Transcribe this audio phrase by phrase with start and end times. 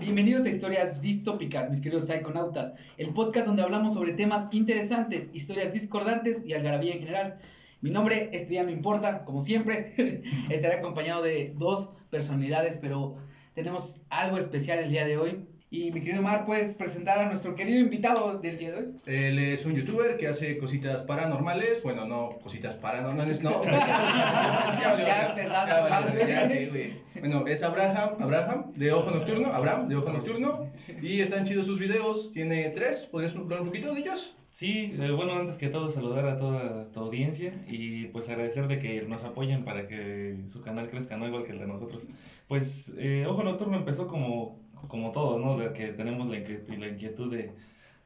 [0.00, 5.74] Bienvenidos a Historias Distópicas, mis queridos psiconautas, el podcast donde hablamos sobre temas interesantes, historias
[5.74, 7.38] discordantes y algarabía en general.
[7.82, 9.92] Mi nombre este día no importa, como siempre,
[10.48, 13.18] estaré acompañado de dos personalidades, pero
[13.52, 15.46] tenemos algo especial el día de hoy.
[15.72, 18.86] Y mi querido Mar, ¿puedes presentar a nuestro querido invitado del día de hoy?
[19.06, 21.84] Él es un youtuber que hace cositas paranormales.
[21.84, 23.62] Bueno, no cositas paranormales, no.
[23.70, 26.92] Ya empezaste Ya sí, güey.
[27.20, 30.66] Bueno, es Abraham, Abraham, de Ojo Nocturno, Abraham, de Ojo Nocturno.
[31.00, 32.32] Y están chidos sus videos.
[32.32, 33.06] Tiene tres.
[33.06, 34.34] ¿Podrías hablar un poquito de ellos?
[34.50, 38.80] Sí, eh, bueno, antes que todo saludar a toda tu audiencia y pues agradecer de
[38.80, 42.08] que nos apoyen para que su canal crezca, no igual que el de nosotros.
[42.48, 44.58] Pues eh, Ojo Nocturno empezó como,
[44.88, 45.56] como todo, ¿no?
[45.56, 47.50] De que tenemos la inquietud, la inquietud de,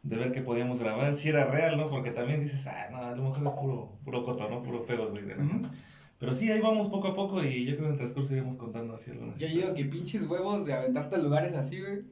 [0.02, 1.88] de ver qué podíamos grabar, si era real, ¿no?
[1.88, 4.62] Porque también dices, ah, no, a lo mejor es puro, puro coto, ¿no?
[4.62, 5.24] Puro pedo, güey.
[5.26, 5.46] la Ujú.
[5.48, 5.68] gente".
[6.18, 8.56] Pero sí, ahí vamos poco a poco y yo creo que en el transcurso iremos
[8.56, 9.74] contando así algunas Yo historias.
[9.74, 12.02] digo que pinches huevos de aventarte a lugares así, güey.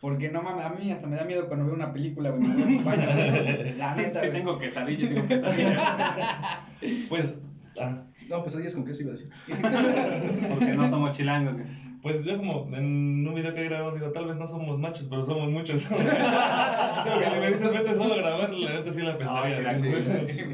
[0.00, 2.40] Porque no mames, a mí hasta me da miedo cuando veo una película, güey.
[2.42, 3.74] me baño, güey.
[3.76, 4.38] La neta, Sí, güey.
[4.38, 5.66] tengo que salir, yo tengo que salir.
[7.08, 7.36] Pues,
[7.78, 9.28] ah, No, pesadillas con queso iba a decir.
[10.48, 11.56] Porque no somos chilangos.
[11.56, 11.66] güey.
[12.02, 15.24] Pues yo como en un video que grabamos digo, tal vez no somos machos, pero
[15.24, 15.86] somos muchos.
[15.86, 19.70] Creo que si me dices vete solo a grabar, la neta sí la pensaría.
[19.70, 20.26] Ah, sí, ¿no?
[20.26, 20.44] sí, sí,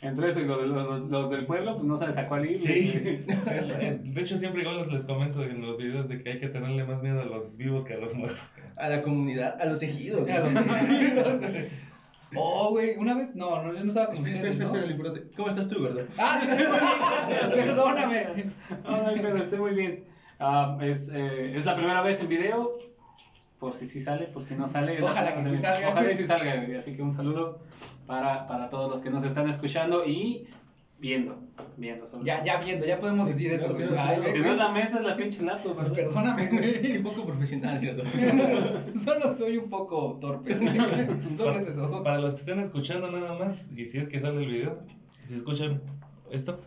[0.00, 2.56] Entre eso y los, los, los del pueblo, pues no sabes a cuál ir.
[2.56, 6.48] Sí, de hecho siempre igual les, les comento en los videos de que hay que
[6.48, 8.54] tenerle más miedo a los vivos que a los muertos.
[8.76, 10.28] A la comunidad, a los ejidos.
[10.30, 11.68] A los güey.
[12.36, 15.12] Oh, güey, una vez, no, no, yo no estaba con Espera, espera, espera.
[15.36, 16.00] ¿Cómo estás tú, gordo?
[16.18, 18.26] Ah, sí, perdóname.
[18.84, 20.13] Ay, pero estoy muy bien.
[20.38, 22.70] Ah, es, eh, es la primera vez en video.
[23.58, 25.02] Por si sí sale, por si no sale.
[25.02, 25.88] Ojalá que sí salga.
[25.90, 26.76] Ojalá que sí salga.
[26.76, 27.60] Así que un saludo
[28.06, 30.46] para, para todos los que nos están escuchando y
[31.00, 31.38] viendo.
[31.76, 33.86] Viendo sobre Ya, ya viendo, ya podemos decir eso, güey.
[33.96, 35.92] Ay, Si no es la mesa, es la pinche laptop, ¿verdad?
[35.92, 36.50] perdóname,
[36.82, 37.02] Qué güey.
[37.02, 38.02] poco profesional, ¿cierto?
[38.98, 40.54] Solo soy un poco torpe.
[41.36, 42.02] Solo es eso.
[42.02, 44.78] Para los que estén escuchando nada más, y si es que sale el video,
[45.26, 45.80] si escuchan
[46.30, 46.60] esto.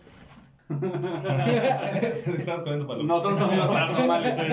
[2.38, 3.07] Estamos comiendo palomitas.
[3.07, 4.38] No son sonidos paranormales.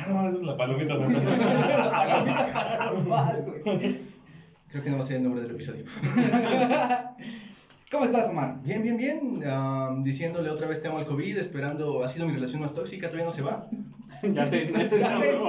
[0.00, 0.94] Ah, no, es la palomita.
[0.94, 1.08] ¿no?
[1.08, 4.00] La palomita paranormal, güey.
[4.68, 5.84] Creo que no va a ser el nombre del episodio.
[7.90, 8.62] ¿Cómo estás, Omar?
[8.62, 9.42] Bien, bien, bien.
[9.44, 12.04] Am, diciéndole otra vez te amo al COVID, esperando.
[12.04, 13.66] Ha sido mi relación más tóxica, todavía no se va.
[14.22, 15.00] ya seis meses.
[15.00, 15.40] Ya seis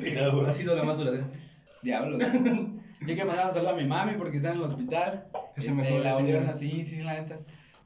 [0.00, 0.48] meses.
[0.48, 1.28] Ha sido la más duradera.
[1.82, 2.22] Diablos.
[3.00, 5.26] Yo quiero mandar un saludo a mi mami porque está en el hospital.
[5.56, 7.38] Este, la volvieron así, sí, la neta.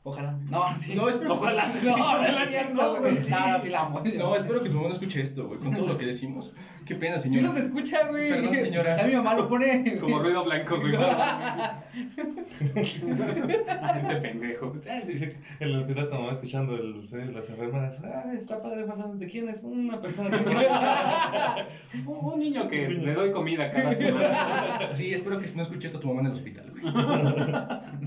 [0.04, 0.38] Ojalá.
[0.48, 0.94] No, sí.
[0.94, 1.72] No, espero Ojalá.
[1.72, 3.00] Que, No, no cierto, güey.
[3.14, 3.28] güey.
[3.28, 4.03] No, no, sí la amo.
[4.16, 6.54] no, espero que tu mamá no escuche esto, güey, con todo lo que decimos.
[6.86, 7.48] Qué pena, Sí señora.
[7.53, 8.31] los escucha, güey.
[8.31, 8.92] Perdón, señora.
[8.94, 9.98] O sea, mi mamá lo pone.
[10.00, 10.94] Como ruido blanco, güey.
[12.78, 14.75] Este pendejo.
[14.81, 15.28] Sí, sí, sí.
[15.60, 18.03] En la ciudad nomás escuchando el, sí, las enfermeras.
[18.04, 19.19] Ah, está padre más o menos.
[19.19, 19.65] ¿De quién es?
[19.65, 20.38] Una persona que
[22.06, 24.94] Un, un niño que le doy comida cada semana.
[24.94, 26.92] Sí, espero que si no escuche esto tu mamá en el hospital, güey.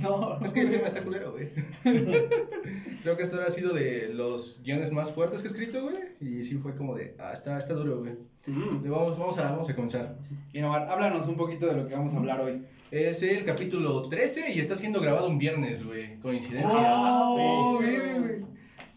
[0.01, 1.49] No, Es que el tema está culero, güey.
[3.03, 5.95] Creo que esto ha sido de los guiones más fuertes que he escrito, güey.
[6.21, 8.13] Y sí fue como de, ah, está, está duro, güey.
[8.47, 8.89] Mm.
[8.89, 10.15] Vamos, vamos, a, vamos a comenzar.
[10.53, 12.63] Y Omar, háblanos un poquito de lo que vamos a hablar hoy.
[12.91, 16.19] Es el capítulo 13 y está siendo grabado un viernes, güey.
[16.19, 16.69] Coincidencia.
[16.71, 17.87] Oh, Sí.
[17.89, 18.41] bien, güey.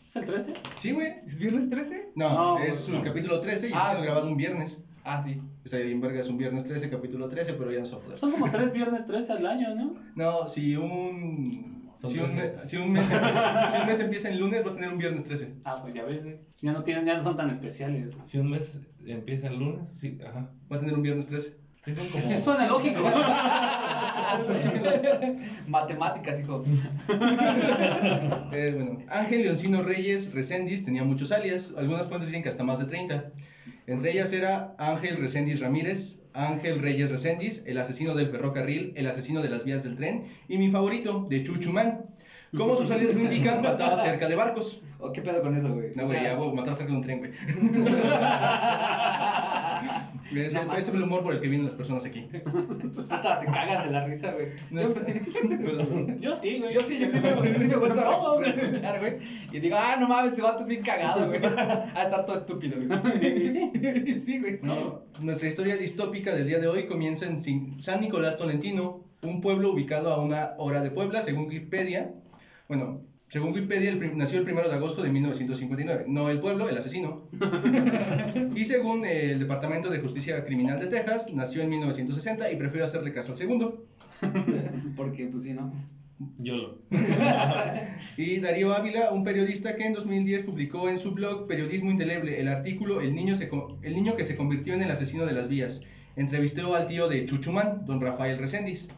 [0.07, 0.55] ¿Es el 13?
[0.79, 1.15] Sí, güey.
[1.27, 2.11] ¿Es viernes 13?
[2.15, 2.99] No, No, es no.
[2.99, 3.77] el capítulo 13 y Ah.
[3.77, 4.83] está siendo grabado un viernes.
[5.05, 5.39] Ah, sí.
[5.65, 8.05] Está bien, verga, es un viernes 13, capítulo 13, pero ya no se va a
[8.05, 8.19] poder.
[8.19, 9.95] Son como tres viernes 13 al año, ¿no?
[10.15, 11.84] No, si un.
[11.97, 12.53] Son Si un, 13.
[12.57, 15.25] me- si, un mes, si un mes empieza en lunes, va a tener un viernes
[15.25, 15.49] 13.
[15.65, 16.37] Ah, pues ya ves, güey.
[16.61, 18.17] Ya no, tienen, ya no son tan especiales.
[18.23, 20.51] Si un mes empieza el lunes, sí, ajá.
[20.71, 21.55] Va a tener un viernes 13.
[21.83, 22.31] Sí, son como.
[22.41, 23.03] Suena lógico.
[25.67, 26.63] Matemáticas, hijo.
[28.53, 32.79] Eh, bueno, Ángel Leoncino Reyes Recendis tenía muchos alias, algunas fuentes dicen que hasta más
[32.79, 33.25] de 30.
[33.87, 39.41] Entre ellas era Ángel Recendis Ramírez, Ángel Reyes Recendis, el asesino del ferrocarril, el asesino
[39.41, 42.11] de las vías del tren y mi favorito, de Chuchumán.
[42.57, 44.83] Como sus alias lo indican, mataba cerca de barcos.
[44.99, 45.93] ¿O qué pedo con eso, güey?
[45.95, 47.31] No, güey, ya, güey, mataba cerca de un tren, güey.
[50.37, 52.29] Ese, No es el humor por el que vienen las personas aquí.
[52.93, 54.49] Puta, se cagan de la risa, güey.
[54.71, 54.81] No
[56.21, 56.75] Yo, sí, güey.
[56.75, 58.65] yo sí, yo sí me, yo sí me he vuelto a Todos, re- güey.
[58.71, 59.19] escuchar, güey.
[59.53, 61.41] Y digo, ah, no mames, ese vato es bien cagado, güey.
[61.45, 63.43] A estar todo estúpido, güey.
[63.45, 63.73] Y sí.
[64.25, 64.59] Sí, güey.
[64.63, 67.43] No, nuestra historia distópica del día de hoy comienza en
[67.83, 72.13] San Nicolás Tolentino, un pueblo ubicado a una hora de Puebla, según Wikipedia.
[72.69, 73.03] Bueno,
[73.35, 76.05] según Wikipedia, el nació el 1 de agosto de 1959.
[76.07, 77.25] No el pueblo, el asesino.
[78.55, 82.85] y según eh, el Departamento de Justicia Criminal de Texas, nació en 1960 y prefiero
[82.85, 83.87] hacerle caso al segundo.
[84.97, 85.73] Porque, pues sí, ¿no?
[86.39, 86.79] YOLO.
[88.17, 92.47] Y Darío Ávila, un periodista que en 2010 publicó en su blog Periodismo Indeleble el
[92.47, 93.51] artículo El niño, se
[93.83, 95.83] el niño que se convirtió en el asesino de las vías.
[96.15, 98.91] Entrevistó al tío de Chuchumán, don Rafael Reséndiz.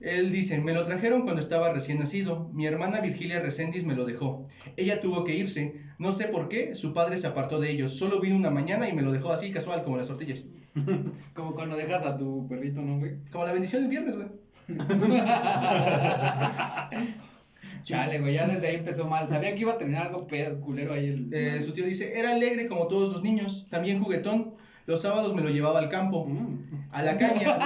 [0.00, 2.50] Él dice, me lo trajeron cuando estaba recién nacido.
[2.52, 4.46] Mi hermana Virgilia Reséndiz me lo dejó.
[4.76, 5.80] Ella tuvo que irse.
[5.98, 7.96] No sé por qué, su padre se apartó de ellos.
[7.96, 10.44] Solo vino una mañana y me lo dejó así casual, como las tortillas.
[11.34, 13.16] Como cuando dejas a tu perrito, ¿no, güey?
[13.32, 14.28] Como la bendición del viernes, güey.
[17.82, 19.26] Chale, güey, ya desde ahí empezó mal.
[19.26, 21.32] Sabía que iba a tener algo pedo, culero ahí el...
[21.32, 24.54] Eh, su tío dice, era alegre como todos los niños, también juguetón.
[24.86, 26.88] Los sábados me lo llevaba al campo, Mm.
[26.92, 27.58] a la caña.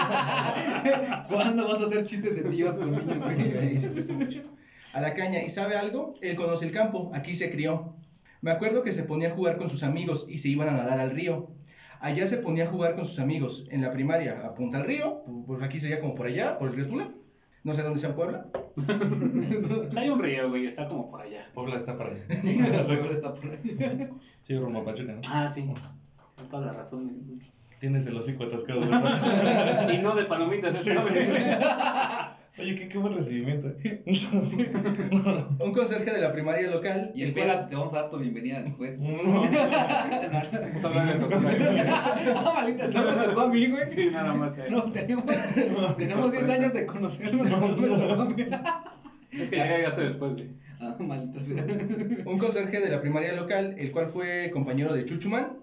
[1.28, 4.42] ¿Cuándo vas a hacer chistes de tíos con niños, güey?
[4.92, 5.40] A la caña.
[5.42, 6.14] ¿Y sabe algo?
[6.20, 7.94] Él conoce el campo, aquí se crió.
[8.40, 10.98] Me acuerdo que se ponía a jugar con sus amigos y se iban a nadar
[10.98, 11.50] al río.
[12.00, 13.66] Allá se ponía a jugar con sus amigos.
[13.70, 16.74] En la primaria, a Punta al Río, por aquí sería como por allá, por el
[16.76, 17.10] río Tula.
[17.62, 18.46] No sé dónde sea Puebla.
[18.74, 18.88] Pues
[19.96, 21.46] hay un río, güey, está como por allá.
[21.54, 22.84] Puebla está para allá.
[22.84, 24.08] Seguro está por ahí.
[24.40, 25.20] Sí, rumbo a Pachuca, ¿no?
[25.28, 25.70] Ah, sí.
[26.40, 27.40] Tienes toda la razón.
[27.80, 28.80] Tienes el hocico atascado.
[29.92, 31.28] Y no de palomitas, esta vez.
[32.58, 33.68] Oye, qué, qué buen recibimiento.
[33.84, 34.02] ¿eh?
[35.60, 37.12] Un conserje de la primaria local.
[37.14, 38.98] Y espérate, te vamos a dar tu bienvenida después.
[40.80, 41.36] Solo le tocó.
[41.36, 43.88] ah, maldita, no me tocó a mí, güey.
[43.88, 44.58] Sí, nada más.
[44.58, 44.66] eh.
[44.68, 45.24] No, tenemos,
[45.96, 47.48] tenemos 10 años de conocernos.
[47.50, 48.46] No me tocó a mí.
[49.32, 50.50] Es que ya llegaste después, güey.
[50.80, 51.64] Ah, maldita sea.
[52.26, 55.59] Un conserje de la primaria local, el cual fue compañero de Chuchumán.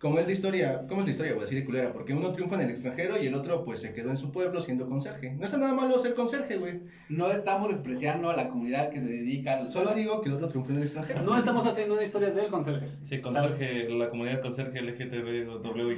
[0.00, 0.86] ¿Cómo es la historia?
[0.88, 1.32] ¿Cómo es la historia?
[1.34, 3.82] Voy a decir de culera, porque uno triunfa en el extranjero y el otro pues
[3.82, 5.32] se quedó en su pueblo siendo conserje.
[5.32, 6.80] No está nada malo ser conserje, güey.
[7.10, 9.68] No estamos despreciando a la comunidad que se dedica al...
[9.68, 11.20] Solo digo que el otro triunfó en el extranjero.
[11.22, 12.88] No estamos haciendo una historia del conserje.
[13.02, 15.96] Sí, conserje, la comunidad conserje LGTB o W.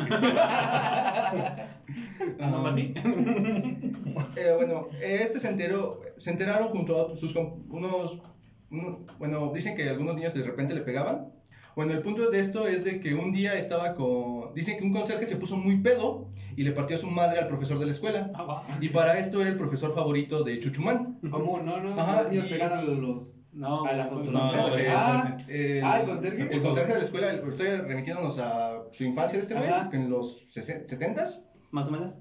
[2.39, 2.93] ¿No así?
[4.37, 8.19] Eh, bueno, este se enteró, se enteraron junto a sus unos,
[8.71, 11.31] uno- bueno, dicen que algunos niños de repente le pegaban.
[11.75, 14.93] Bueno, el punto de esto es de que un día estaba con, dicen que un
[14.93, 17.93] conserje se puso muy pedo y le partió a su madre al profesor de la
[17.93, 18.31] escuela.
[18.35, 18.67] Ah, va.
[18.81, 21.19] Y para esto era el profesor favorito de Chuchumán.
[21.31, 21.61] ¿Cómo?
[21.61, 21.99] No, no.
[22.01, 23.37] Ajá, los niños y- a los...
[23.55, 24.33] No, A la güey, foto.
[24.33, 26.43] No, Eh, Ah, el, ah, el conserje.
[26.55, 30.09] El conserje de la escuela, el- estoy remitiéndonos a su infancia de este güey, en
[30.11, 31.45] los 70s.
[31.71, 32.19] Más o menos.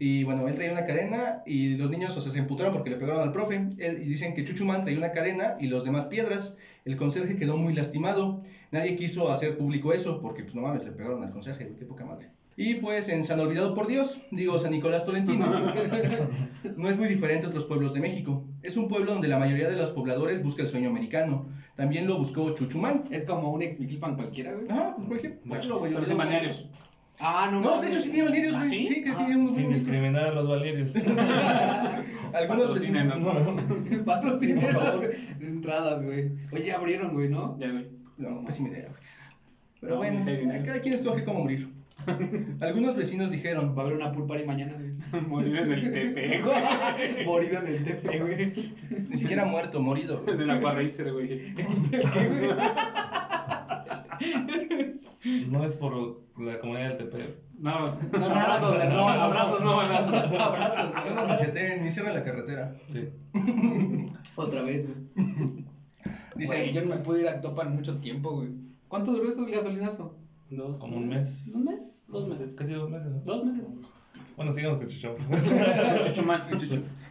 [0.00, 2.96] Y bueno, él traía una cadena y los niños, o sea, se emputaron porque le
[2.96, 3.56] pegaron al profe.
[3.78, 6.56] Él, y dicen que Chuchumán traía una cadena y los demás piedras.
[6.84, 8.42] El conserje quedó muy lastimado.
[8.70, 12.04] Nadie quiso hacer público eso porque, pues no mames, le pegaron al conserje, qué poca
[12.04, 12.30] madre.
[12.60, 15.46] Y pues en San Olvidado por Dios, digo San Nicolás Tolentino,
[16.76, 18.44] no es muy diferente a otros pueblos de México.
[18.64, 21.46] Es un pueblo donde la mayoría de los pobladores busca el sueño americano.
[21.76, 23.04] También lo buscó Chuchumán.
[23.12, 23.78] Es como un ex
[24.16, 24.68] cualquiera, güey.
[24.68, 25.94] Ajá, pues cualquier pueblo, güey.
[25.94, 26.68] Pero sin balnearios.
[27.20, 27.90] Ah, no No, de mames.
[27.92, 28.70] hecho sí tiene balnearios, ¿Ah, güey.
[28.70, 28.86] sí?
[28.94, 29.22] Sí, que sí.
[29.24, 30.94] Ah, un- Sin discriminar a los valerios.
[32.32, 33.22] Algunos vecinos.
[34.98, 35.10] Güey.
[35.40, 36.30] Entradas, güey.
[36.52, 37.56] Oye, abrieron, güey, ¿no?
[37.58, 37.86] Ya, güey.
[38.18, 39.02] No, pésima idea, güey.
[39.80, 40.64] Pero No, bueno, dinero.
[40.66, 41.68] cada quien escoge cómo morir.
[42.60, 45.22] Algunos vecinos dijeron, Va a haber una pool party mañana, güey.
[45.26, 47.24] Morir en el TP, güey.
[47.26, 48.52] Morido en el TP, güey.
[49.08, 50.22] ni siquiera muerto, morido.
[50.28, 51.42] En el Aquaracer, güey.
[55.50, 57.18] No es por la comunidad del TP.
[57.58, 60.14] No, No, no, abrazos, no, no, abrazos, no, abrazos.
[60.14, 61.26] Abrazos, güey.
[61.28, 62.72] Machete, ni cierran la carretera.
[62.88, 63.08] Sí.
[64.36, 65.64] Otra vez, güey.
[66.38, 68.48] Dice, Güey, yo no me pude ir a Topan mucho tiempo, güey.
[68.86, 70.16] ¿Cuánto duró eso el gasolinazo?
[70.50, 71.52] Dos Como un mes.
[71.54, 72.06] ¿Un mes?
[72.08, 72.54] Dos meses.
[72.54, 73.20] Casi dos meses, ¿no?
[73.20, 73.68] Dos meses.
[74.36, 75.16] Bueno, sigamos con Chuchón.
[76.06, 76.42] Chuchumán.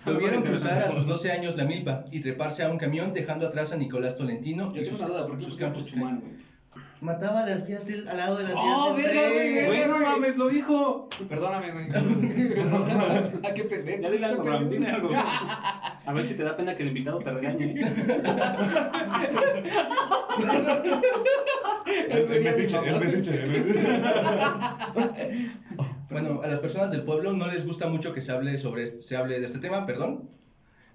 [0.06, 3.48] lo vieron cruzar a sus 12 años la milpa y treparse a un camión dejando
[3.48, 5.84] atrás a Nicolás Tolentino Yo y tengo sus, una duda, ¿por qué sus campos.
[5.86, 6.47] Chuchumán, güey?
[7.02, 9.66] Mataba las vías del, al lado de las vías ¡Oh, del verga, güey, tren.
[9.68, 11.10] Güey, no mames, lo dijo.
[11.30, 11.88] Perdóname, güey.
[13.50, 14.02] ¿A qué pendejo?
[14.02, 15.10] Ya dile algo, Ram, dile algo.
[15.16, 17.76] A ver si te da pena que el invitado te regañe.
[21.88, 23.82] El el metiche, el metiche, el metiche.
[26.10, 29.02] Bueno, a las personas del pueblo no les gusta mucho que se hable sobre este-
[29.02, 30.30] se hable de este tema, perdón.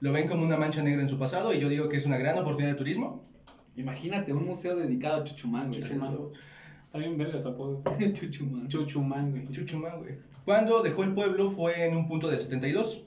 [0.00, 2.16] Lo ven como una mancha negra en su pasado y yo digo que es una
[2.18, 3.22] gran oportunidad de turismo.
[3.76, 5.80] Imagínate un museo dedicado a Chuchumán, güey.
[5.82, 6.16] Chuchumán.
[6.82, 7.82] Está bien verga su apodo.
[8.12, 8.68] Chuchumán.
[8.68, 9.48] Chuchumán, güey.
[9.50, 10.16] Chuchumán, güey.
[10.44, 13.06] Cuando dejó el pueblo fue en un punto del 72.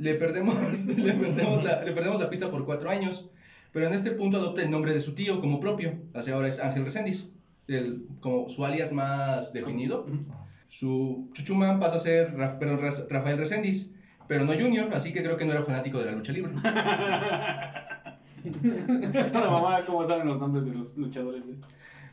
[0.00, 3.30] Le perdemos, le perdemos, la, le perdemos la pista por cuatro años,
[3.72, 5.94] pero en este punto adopta el nombre de su tío como propio.
[6.12, 7.30] Hacia ahora es Ángel Reséndiz,
[7.68, 10.06] el, como su alias más definido.
[10.70, 13.92] Su Chuchumán pasa a ser Raf- perdón, Rafael Reséndiz,
[14.26, 16.52] pero no Junior, así que creo que no era fanático de la lucha libre.
[18.44, 21.58] Es una mamada cómo saben los nombres de los luchadores, güey.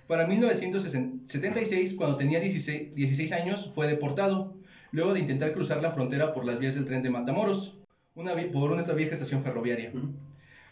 [0.08, 4.56] Para 1976, cuando tenía 16, 16 años, fue deportado,
[4.92, 7.78] luego de intentar cruzar la frontera por las vías del tren de Matamoros.
[8.16, 9.92] una, por una vieja estación ferroviaria.
[9.94, 10.14] Ujú.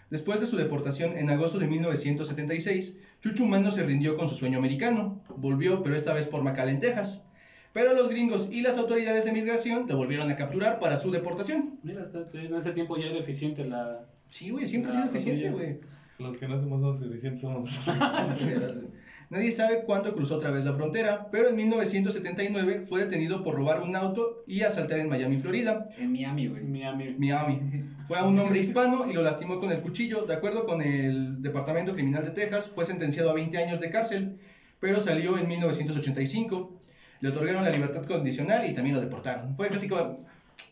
[0.10, 4.58] Después de su deportación en agosto de 1976, Chuchumán no se rindió con su sueño
[4.58, 5.22] americano.
[5.36, 7.26] Volvió, pero esta vez por McAllen, Texas.
[7.74, 11.78] Pero los gringos y las autoridades de migración lo volvieron a capturar para su deportación.
[11.84, 12.04] Mira,
[12.34, 14.06] en ese tiempo ya era eficiente la...
[14.30, 15.80] Sí, güey, siempre ha Ah, sido eficiente, güey.
[16.20, 17.82] Los que no somos suficientes somos.
[19.30, 23.82] Nadie sabe cuándo cruzó otra vez la frontera, pero en 1979 fue detenido por robar
[23.82, 25.90] un auto y asaltar en Miami, Florida.
[25.98, 26.64] En Miami, güey.
[26.64, 27.16] Miami.
[27.18, 27.60] Miami.
[28.08, 30.22] Fue a un hombre hispano y lo lastimó con el cuchillo.
[30.26, 34.38] De acuerdo con el Departamento Criminal de Texas, fue sentenciado a 20 años de cárcel,
[34.80, 36.74] pero salió en 1985.
[37.20, 39.58] Le otorgaron la libertad condicional y también lo deportaron.
[39.58, 40.20] Fue casi como,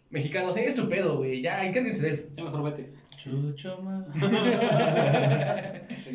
[0.10, 2.30] mexicanos, es tu pedo, güey, ya, encárguense de él.
[2.38, 2.92] Ya mejor vete.
[3.18, 3.80] Chucho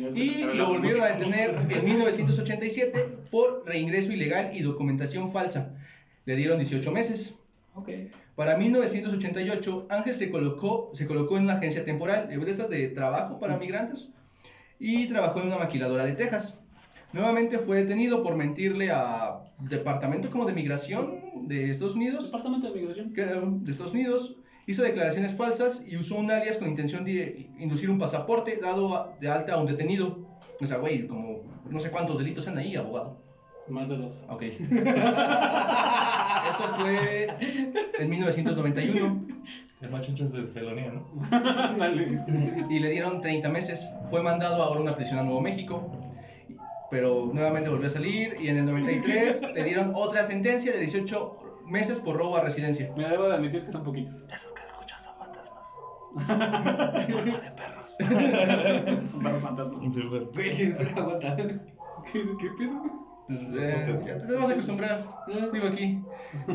[0.15, 5.75] Y lo volvieron a detener en 1987 por reingreso ilegal y documentación falsa.
[6.25, 7.35] Le dieron 18 meses.
[7.75, 7.89] Ok.
[8.35, 13.39] Para 1988, Ángel se colocó, se colocó en una agencia temporal de esas de trabajo
[13.39, 14.11] para migrantes
[14.79, 16.59] y trabajó en una maquiladora de Texas.
[17.13, 22.79] Nuevamente fue detenido por mentirle a Departamento como de Migración de Estados Unidos, Departamento de
[22.79, 23.13] Migración.
[23.13, 24.35] que- de Estados Unidos,
[24.67, 29.15] hizo declaraciones falsas y usó un alias con intención de inducir un pasaporte dado a-
[29.19, 30.19] de alta a un detenido.
[30.61, 33.21] O sea, güey, como no sé cuántos delitos han ahí, abogado.
[33.67, 34.23] Más de dos.
[34.27, 34.43] Ok.
[36.49, 37.27] Eso fue
[37.99, 39.19] en 1991
[39.81, 41.07] El machucho es de felonía, ¿no?
[41.77, 42.19] Dale.
[42.69, 43.87] y le dieron 30 meses.
[44.09, 45.89] Fue mandado ahora a una prisión a Nuevo México,
[46.91, 51.37] pero nuevamente volvió a salir y en el 93 le dieron otra sentencia de 18
[51.65, 52.91] meses por robo a residencia.
[52.97, 54.27] Me debo de admitir que son poquitos.
[54.31, 55.67] Esos que escuchas son fantasmas.
[59.11, 59.93] Son perros fantasmas.
[59.93, 61.35] Sí, pero- Güey, pero aguanta.
[61.37, 62.81] ¿Qué, qué pedo?
[63.27, 65.05] Pues, eh, ya te vas a acostumbrar.
[65.53, 66.03] Vivo aquí.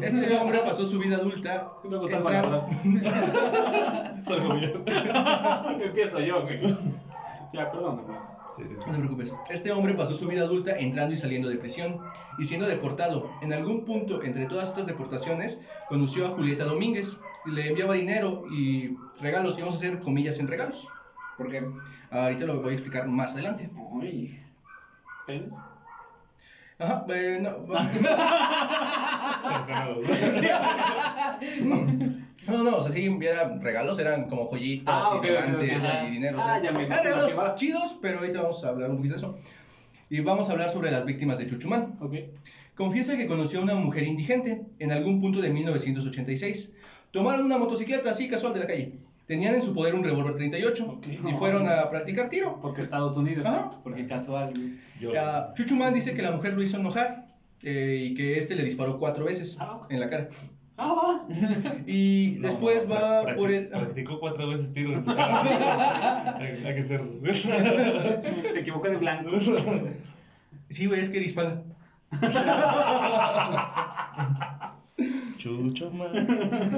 [0.03, 1.73] Este hombre pasó su vida adulta.
[1.85, 4.23] Luego salgo a la entrando- hora.
[4.25, 4.85] Salgo bien.
[5.83, 6.61] Empiezo yo, güey.
[7.53, 8.13] Ya, perdóname.
[8.57, 8.75] Sí, sí.
[8.87, 9.35] No te preocupes.
[9.51, 12.01] Este hombre pasó su vida adulta entrando y saliendo de prisión
[12.39, 13.31] y siendo deportado.
[13.43, 17.19] En algún punto entre todas estas deportaciones conoció a Julieta Domínguez.
[17.45, 20.89] y Le enviaba dinero y regalos, y vamos a hacer comillas en regalos.
[21.37, 21.67] ¿Por qué?
[22.11, 23.71] Ahorita lo voy a explicar más adelante.
[23.77, 24.35] Uy.
[25.27, 25.53] ¿Penes?
[26.79, 27.43] Ajá, eh,
[32.47, 35.61] no, no, no, o sea, sí, eran regalos, eran como joyitas Ah, y ok, ok,
[35.61, 36.39] diamantes y dinero.
[36.39, 39.15] o Ah, sea, ya me eran regalos chidos, pero ahorita vamos a hablar un poquito
[39.15, 39.37] de eso.
[40.09, 41.97] Y vamos a hablar sobre las víctimas de Chuchumán.
[42.01, 42.15] Ok.
[42.77, 46.75] Confiesa que conoció a una mujer indigente en algún punto de 1986.
[47.11, 48.93] Tomaron una motocicleta así casual de la calle.
[49.27, 51.07] Tenían en su poder un revólver 38 Ok.
[51.09, 52.61] y fueron a practicar tiro.
[52.63, 53.45] Porque Estados Unidos.
[53.47, 53.73] Ajá.
[53.83, 54.53] Porque casual.
[55.01, 55.11] Yo.
[55.19, 57.27] Ah, Chuchumán dice que la mujer lo hizo enojar
[57.63, 60.29] eh, y que este le disparó cuatro veces Ah, en la cara.
[60.79, 61.27] Ah, va.
[61.87, 63.69] Y No, después no, va por el...
[63.69, 66.37] Practicó cuatro veces tiro en su cara.
[66.39, 67.03] hay, hay que ser.
[68.53, 69.31] Se equivocó de blanco.
[70.69, 71.63] Sí, güey, es que dispara.
[75.37, 76.13] Chucho man.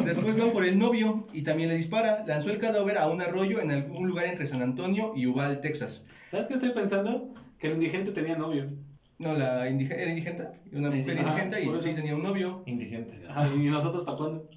[0.04, 2.24] Después va por el novio y también le dispara.
[2.26, 6.04] Lanzó el cadáver a un arroyo en algún lugar entre San Antonio y Uval, Texas.
[6.26, 7.32] ¿Sabes qué estoy pensando?
[7.58, 8.70] Que el indigente tenía novio.
[9.18, 11.88] No, la indige- era indigente, una mujer Ajá, indigente por y eso.
[11.88, 12.62] sí tenía un novio.
[12.66, 13.20] Indigente.
[13.28, 14.48] Ajá, y nosotros para cuándo.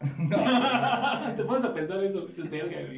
[0.18, 2.96] No, Te pones a pensar eso, dices, verga, güey.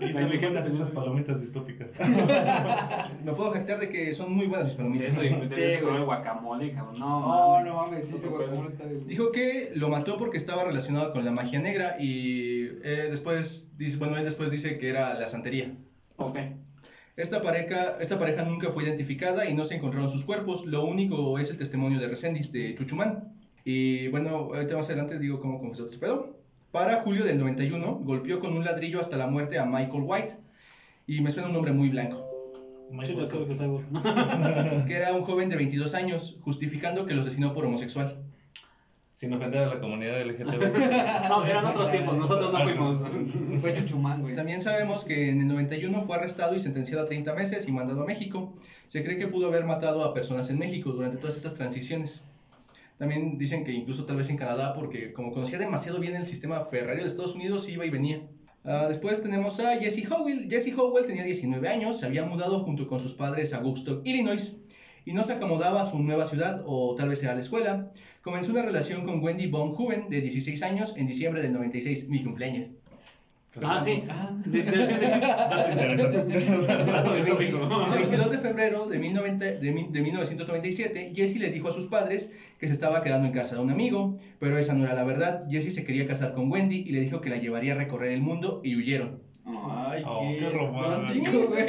[0.00, 0.94] Oye, La indigente tenía novio.
[0.94, 1.88] palomitas distópicas.
[3.24, 5.08] me puedo jactar de que son muy buenas mis palomitas.
[5.08, 5.92] Eso, y me Sí, tienes que güey.
[5.92, 6.94] comer guacamole, cabrón.
[7.00, 7.28] No, No,
[7.58, 7.66] mames.
[7.66, 8.72] no mames, sí, No ese se guacamole puede.
[8.72, 9.04] está de.
[9.04, 13.96] Dijo que lo mató porque estaba relacionado con la magia negra y eh, después, dice,
[13.96, 15.72] bueno, él después dice que era la santería.
[16.16, 16.36] Ok.
[17.16, 20.66] Esta pareja, esta pareja nunca fue identificada y no se encontraron sus cuerpos.
[20.66, 23.32] Lo único es el testimonio de Resendiz de Chuchumán.
[23.64, 26.36] Y bueno, ahorita más adelante digo cómo confesó este pedo.
[26.72, 30.34] Para julio del 91, golpeó con un ladrillo hasta la muerte a Michael White.
[31.06, 32.26] Y me suena un nombre muy blanco.
[33.02, 34.84] Sí, sé lo que.
[34.88, 38.23] Que era un joven de 22 años, justificando que lo asesinó por homosexual.
[39.14, 40.74] Sin ofender a la comunidad LGTB.
[41.28, 43.60] No, eran otros tiempos, nosotros no fuimos.
[43.60, 44.34] Fue Chuchumán, güey.
[44.34, 48.02] También sabemos que en el 91 fue arrestado y sentenciado a 30 meses y mandado
[48.02, 48.52] a México.
[48.88, 52.24] Se cree que pudo haber matado a personas en México durante todas estas transiciones.
[52.98, 56.64] También dicen que incluso tal vez en Canadá, porque como conocía demasiado bien el sistema
[56.64, 58.20] ferroviario de Estados Unidos, iba y venía.
[58.64, 60.48] Ah, después tenemos a Jesse Howell.
[60.50, 64.56] Jesse Howell tenía 19 años, se había mudado junto con sus padres a Woodstock, Illinois,
[65.04, 67.92] y no se acomodaba a su nueva ciudad, o tal vez era la escuela.
[68.24, 72.72] Comenzó una relación con Wendy Huven, de 16 años, en diciembre del 96, mi cumpleaños.
[73.62, 74.02] Ah, sí.
[74.08, 74.30] Ah.
[74.44, 75.08] De- de- de- de-
[76.84, 77.46] Dato interesante.
[77.48, 82.30] El 22 de febrero de, 1990 de de 1997, Jesse le dijo a sus padres
[82.58, 85.42] que se estaba quedando en casa de un amigo, pero esa no era la verdad.
[85.48, 88.20] Jesse se quería casar con Wendy y le dijo que la llevaría a recorrer el
[88.20, 89.20] mundo y huyeron.
[89.46, 91.30] Ay, Oh, qué, qué romántico.
[91.48, 91.62] güey.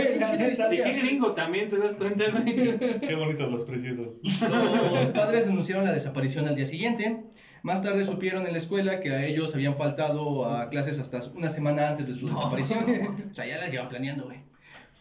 [0.73, 2.23] Y qué gringo también, ¿te das cuenta?
[2.45, 4.19] Qué bonitos los preciosos.
[4.23, 7.17] Los padres denunciaron la desaparición al día siguiente.
[7.65, 11.49] Más tarde supieron en la escuela que a ellos habían faltado a clases hasta una
[11.49, 12.85] semana antes de su desaparición.
[13.31, 14.37] O sea, ya las llevan planeando, güey.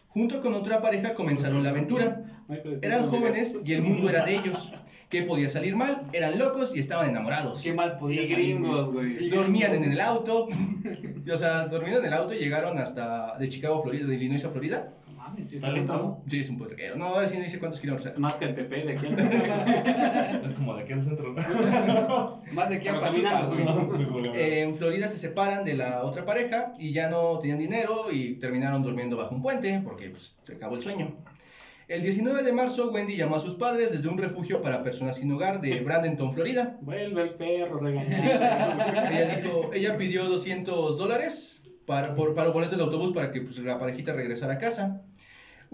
[0.07, 2.23] Junto con otra pareja comenzaron la aventura.
[2.81, 4.73] Eran jóvenes y el mundo era de ellos.
[5.09, 6.01] ¿Qué podía salir mal?
[6.11, 7.61] Eran locos y estaban enamorados.
[7.61, 9.23] Qué mal podía Y salir, gringos, güey.
[9.23, 10.47] Y Dormían en el auto.
[11.31, 14.49] O sea, dormían en el auto y llegaron hasta de Chicago, Florida, de Illinois a
[14.49, 14.93] Florida.
[15.35, 16.17] Mames, sí, lejos.
[16.27, 16.67] Sí, es un.
[16.95, 18.13] No, ahora sí no dice cuántos kilómetros.
[18.13, 20.45] Es más que el TP de aquí al TP.
[20.45, 21.33] Es como de aquí al centro.
[22.53, 24.25] Más de aquí a Pachuca, caminando, güey.
[24.35, 28.35] Eh, en Florida se separan de la otra pareja y ya no tenían dinero y
[28.35, 31.15] terminaron durmiendo bajo un puente porque pues, se acabó el sueño.
[31.87, 35.31] El 19 de marzo, Wendy llamó a sus padres desde un refugio para personas sin
[35.31, 36.77] hogar de Bradenton, Florida.
[36.81, 38.23] Vuelve el perro regañado.
[39.11, 43.59] Ella, dijo, ella pidió 200 dólares para, por, para boletos de autobús para que pues,
[43.59, 45.03] la parejita regresara a casa.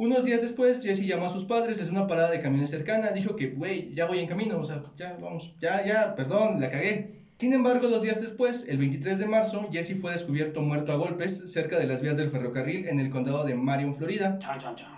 [0.02, 3.12] Unos días después, Jesse llamó a sus padres desde una parada de camiones cercana.
[3.12, 6.72] Dijo que, güey, ya voy en camino, o sea, ya vamos, ya, ya, perdón, la
[6.72, 7.20] cagué.
[7.38, 11.54] Sin embargo, dos días después, el 23 de marzo, Jesse fue descubierto muerto a golpes
[11.54, 14.40] cerca de las vías del ferrocarril en el condado de Marion, Florida.
[14.40, 14.90] Chan, chan, chan.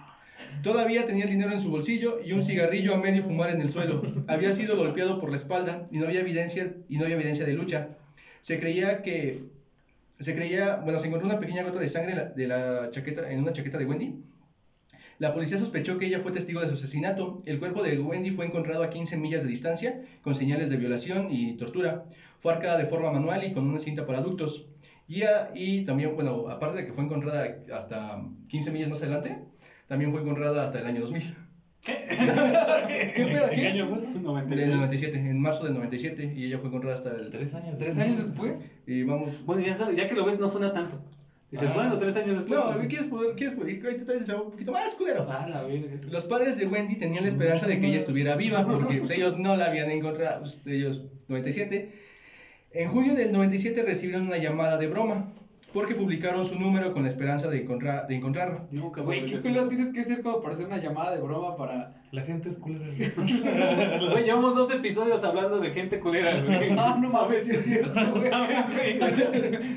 [0.64, 3.72] Todavía tenía el dinero en su bolsillo y un cigarrillo a medio fumar en el
[3.72, 4.02] suelo.
[4.28, 7.52] Había sido golpeado por la espalda y no había evidencia, y no había evidencia de
[7.56, 7.90] lucha.
[8.40, 9.42] Se creía que
[10.22, 13.52] se creía, bueno, se encontró una pequeña gota de sangre de la chaqueta en una
[13.52, 14.24] chaqueta de Wendy.
[15.20, 17.40] La policía sospechó que ella fue testigo de su asesinato.
[17.46, 21.28] El cuerpo de Wendy fue encontrado a 15 millas de distancia, con señales de violación
[21.32, 22.06] y tortura.
[22.40, 24.66] Fue arcada de forma manual y con una cinta para adultos.
[25.08, 28.18] Y, a- y también, bueno, aparte de que fue encontrada hasta
[28.50, 29.38] 15 millas más adelante,
[29.88, 31.34] también fue encontrada hasta el año 2000.
[31.84, 32.06] ¿Qué?
[33.16, 33.50] ¿Qué pedo?
[33.50, 34.08] ¿En qué año fue eso?
[34.08, 34.70] Del 93.
[34.70, 37.30] 97, en marzo del 97, y ella fue encontrada hasta el...
[37.30, 37.78] Tres años.
[37.78, 38.58] ¿Tres años después?
[38.88, 39.44] Y vamos...
[39.46, 41.02] Bueno, ya, sabes, ya que lo ves, no suena tanto.
[41.54, 41.74] Dices, Ah.
[41.76, 42.60] bueno, tres años después.
[42.60, 43.36] No, ¿quieres poder?
[43.36, 44.24] ¿Quieres poder?
[44.26, 45.28] Se va un poquito más, culero.
[45.30, 45.62] Ah, la.
[46.10, 49.38] Los padres de Wendy tenían la esperanza de que ella estuviera viva, porque pues, ellos
[49.38, 51.92] no la habían encontrado, pues, ellos 97.
[52.72, 55.32] En junio del 97 recibieron una llamada de broma,
[55.74, 58.68] porque publicaron su número con la esperanza de, encontrar, de encontrarlo.
[58.70, 59.70] Nunca Güey, ¿qué a pelo hacer.
[59.70, 61.96] tienes que hacer como para hacer una llamada de broma para...
[62.12, 62.86] La gente es culera.
[64.12, 66.70] Güey, llevamos dos episodios hablando de gente culera, güey.
[66.78, 68.30] Ah, no mames, sí es cierto, güey.
[68.30, 69.00] ¿Sabes, güey?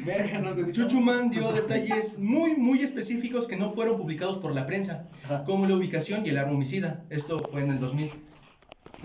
[0.04, 0.70] Verga, no sé.
[0.72, 5.44] Chuchuman dio detalles muy, muy específicos que no fueron publicados por la prensa, Ajá.
[5.44, 7.04] como la ubicación y el arma homicida.
[7.09, 8.11] Esto fue en el 2000.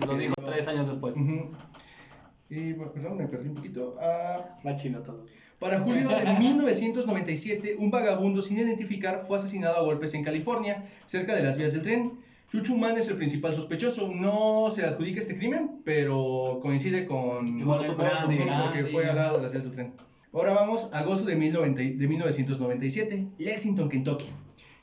[0.06, 1.16] Lo dijo tres años después.
[2.50, 3.96] Y, bueno, perdón, me perdí un poquito.
[3.98, 5.24] Ah, Va chino todo.
[5.62, 11.36] Para julio de 1997, un vagabundo sin identificar fue asesinado a golpes en California, cerca
[11.36, 12.18] de las vías del tren.
[12.50, 14.08] Chuchuman es el principal sospechoso.
[14.12, 17.46] No se le adjudica este crimen, pero coincide con...
[17.60, 19.92] Igual porque fue al lado de las vías del tren.
[20.32, 24.26] Ahora vamos a agosto de, 1090 de 1997, Lexington, Kentucky.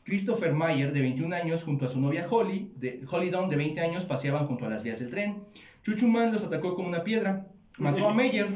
[0.06, 3.82] Christopher Mayer, de 21 años, junto a su novia Holly, de, Holly Dawn, de 20
[3.82, 5.44] años, paseaban junto a las vías del tren.
[5.84, 8.48] Chuchuman los atacó con una piedra, mató a Mayer.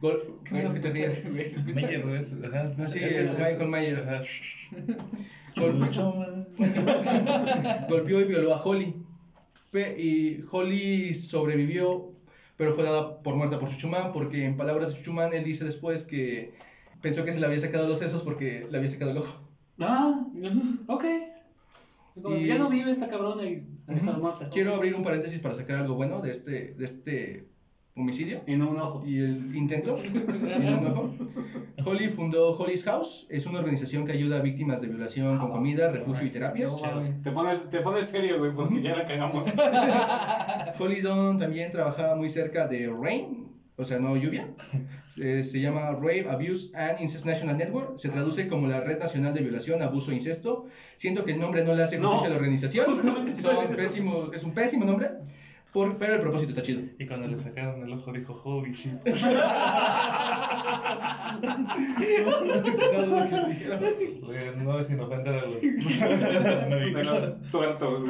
[0.00, 1.64] Gol- ¿Qué es que te ríes?
[1.66, 3.98] Meyer, es, ajá, es- No, sí, es- el es- Michael Mayer.
[4.08, 4.22] Ajá.
[5.56, 6.28] Gol- Mucho más.
[7.88, 8.94] golpeó y violó a Holly.
[9.96, 12.12] Y Holly sobrevivió,
[12.56, 16.06] pero fue dada por muerta por Chuchumán, porque en palabras de Chuchumán, él dice después
[16.06, 16.52] que
[17.02, 19.40] pensó que se le había sacado los sesos porque le había sacado el ojo.
[19.78, 20.26] Ah,
[20.88, 21.04] ok.
[22.20, 24.48] Como, Y- Ya no vive esta cabrona y la dejaron muerta.
[24.50, 27.44] Quiero abrir un paréntesis para sacar algo bueno de este, de este
[28.02, 29.02] homicidio Y no un ojo.
[29.06, 29.98] y el intento.
[30.04, 31.14] y un ojo.
[31.84, 35.90] Holly fundó Holly's House, es una organización que ayuda a víctimas de violación con comida,
[35.90, 36.72] refugio y terapias.
[36.82, 37.22] No.
[37.22, 39.46] Te pones, te pones serio, güey, porque ya la cagamos.
[40.78, 44.48] Holly Dawn también trabajaba muy cerca de RAIN, o sea, no lluvia.
[45.16, 47.98] Eh, se llama Rape, Abuse and Incest National Network.
[47.98, 50.66] Se traduce como la Red Nacional de Violación, Abuso e Incesto.
[50.96, 52.86] Siento que el nombre no le hace No, justicia a la organización.
[53.36, 55.10] Son pésimo- es un pésimo nombre,
[55.72, 56.82] por- pero el propósito está chido.
[56.98, 58.92] Y cuando le sacaron el ojo dijo, holy shit.
[63.00, 65.70] No No es sin ofender a los De
[66.70, 67.06] médicos.
[67.06, 68.00] los tuertos,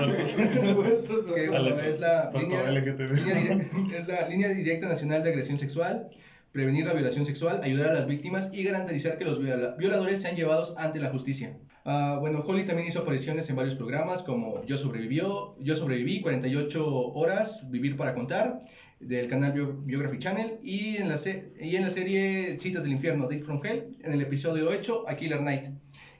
[3.94, 6.08] es la línea, directa nacional de agresión sexual,
[6.52, 10.36] prevenir la violación sexual, ayudar a las víctimas y garantizar que los viola- violadores sean
[10.36, 11.56] llevados ante la justicia.
[11.84, 16.86] Ah, bueno, Holly también hizo apariciones en varios programas como Yo sobrevivió, Yo sobreviví, 48
[17.14, 18.58] horas, Vivir para contar,
[19.00, 21.16] del canal Bio- Biography Channel y en, la
[21.58, 25.14] y en la serie Citas del Infierno, Dick from Hell, en el episodio 8, A
[25.16, 25.64] Killer Night.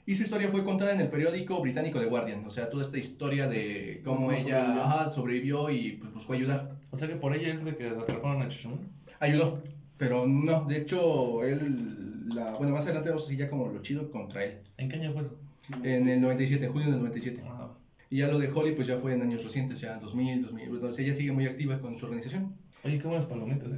[0.07, 2.97] Y su historia fue contada en el periódico británico The Guardian, o sea, toda esta
[2.97, 4.81] historia de cómo Cómo ella sobrevivió.
[4.83, 6.71] ajá, sobrevivió y pues, buscó ayudar.
[6.89, 8.89] O sea que por ella es de que atraparon a Chuchumán.
[9.19, 9.61] Ayudó,
[9.99, 13.79] pero no, de hecho, él, la, bueno, más adelante vamos a decir ya como lo
[13.83, 14.57] chido contra él.
[14.77, 15.37] ¿En qué año fue eso?
[15.83, 17.39] En el 97, en junio del 97.
[17.49, 17.69] Ah,
[18.09, 20.65] Y ya lo de Holly, pues ya fue en años recientes, ya 2000, 2000.
[20.67, 22.53] Entonces ella sigue muy activa con su organización.
[22.83, 23.69] Oye, qué buenas palomitas.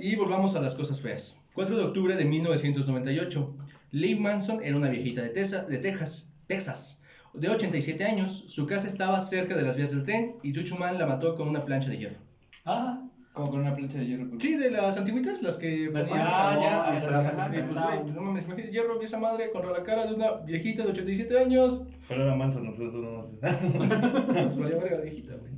[0.00, 1.38] Y volvamos a las cosas feas.
[1.54, 3.54] 4 de octubre de 1998.
[3.92, 7.00] Lee Manson era una viejita de, Tesa- de Texas, Texas,
[7.32, 8.44] de 87 años.
[8.48, 11.64] Su casa estaba cerca de las vías del tren y Chuchuman la mató con una
[11.64, 12.18] plancha de hierro.
[12.64, 13.02] Ah,
[13.38, 14.26] Como con una plancha de hierro.
[14.40, 15.90] Sí, de las antiguitas, las que...
[15.92, 16.58] Las ponían- que- Ah,
[16.92, 20.32] ya, se pues, no mames, imagínate, hierro, vi esa madre contra la cara de una
[20.44, 21.86] viejita de 87 años.
[22.08, 23.40] Pero era mansa, no, pues, no, Pues
[24.58, 25.52] valía verga la viejita, güey.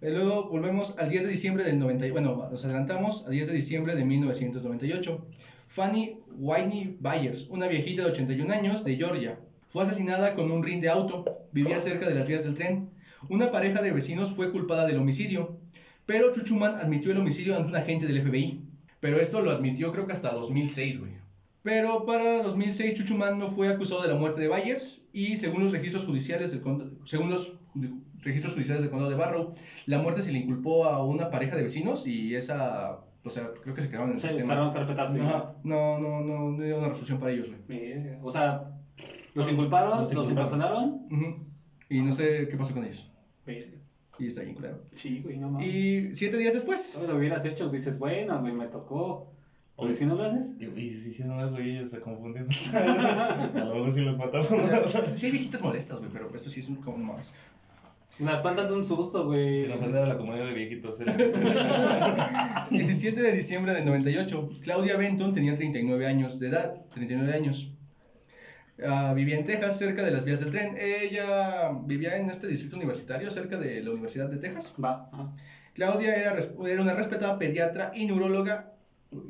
[0.00, 3.52] Y luego volvemos al 10 de diciembre del 90, bueno, nos adelantamos al 10 de
[3.54, 5.26] diciembre de 1998.
[5.66, 9.38] Fanny Whitney Byers, una viejita de 81 años de Georgia,
[9.68, 12.88] fue asesinada con un ring de auto, vivía cerca de las vías del tren.
[13.28, 15.56] Una pareja de vecinos fue culpada del homicidio,
[16.08, 18.62] pero Chuchuman admitió el homicidio ante un agente del FBI.
[18.98, 21.12] Pero esto lo admitió creo que hasta 2006, güey.
[21.62, 25.72] Pero para 2006 Chuchuman no fue acusado de la muerte de Byers y según los
[25.72, 26.62] registros judiciales del
[27.04, 27.58] según los
[28.22, 29.52] registros judiciales del condado de Barrow,
[29.84, 33.74] la muerte se le inculpó a una pareja de vecinos y esa, o sea, creo
[33.74, 34.72] que se quedaron en el se sistema.
[34.72, 35.14] carpetas.
[35.14, 38.16] Ajá, no, no, no, no dio una resolución para ellos, güey.
[38.22, 38.80] O sea,
[39.34, 41.06] los inculparon, Los los impersonaron.
[41.10, 41.44] Ujú.
[41.90, 43.12] Y no sé qué pasó con ellos.
[44.18, 44.80] Y está bien culero.
[44.94, 45.66] Sí, güey, no mames.
[45.68, 49.32] Y siete días después, Si lo hubieras hecho, dices, bueno, güey, me tocó.
[49.76, 49.94] Oye.
[49.94, 52.48] si no lo haces, Y, y si hicieron algo y ellos se confundieron.
[52.74, 54.46] a lo mejor sí los mataron.
[54.84, 57.34] o sea, sí hay viejitas molestas, güey, pero esto sí es un como más.
[58.18, 59.58] las plantas de un susto, güey.
[59.62, 61.00] Sin ofender a la comunidad de viejitos.
[61.02, 67.70] era- 17 de diciembre del 98, Claudia Benton tenía 39 años de edad, 39 años.
[68.84, 70.76] Ah, vivía en Texas, cerca de las vías del tren.
[70.78, 74.74] Ella vivía en este distrito universitario, cerca de la Universidad de Texas.
[74.82, 75.10] Va.
[75.74, 76.36] Claudia era,
[76.80, 78.74] una respetada pediatra y neuróloga,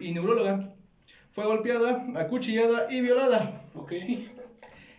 [0.00, 0.74] y neuróloga.
[1.30, 3.62] Fue golpeada, acuchillada y violada.
[3.74, 3.92] Ok.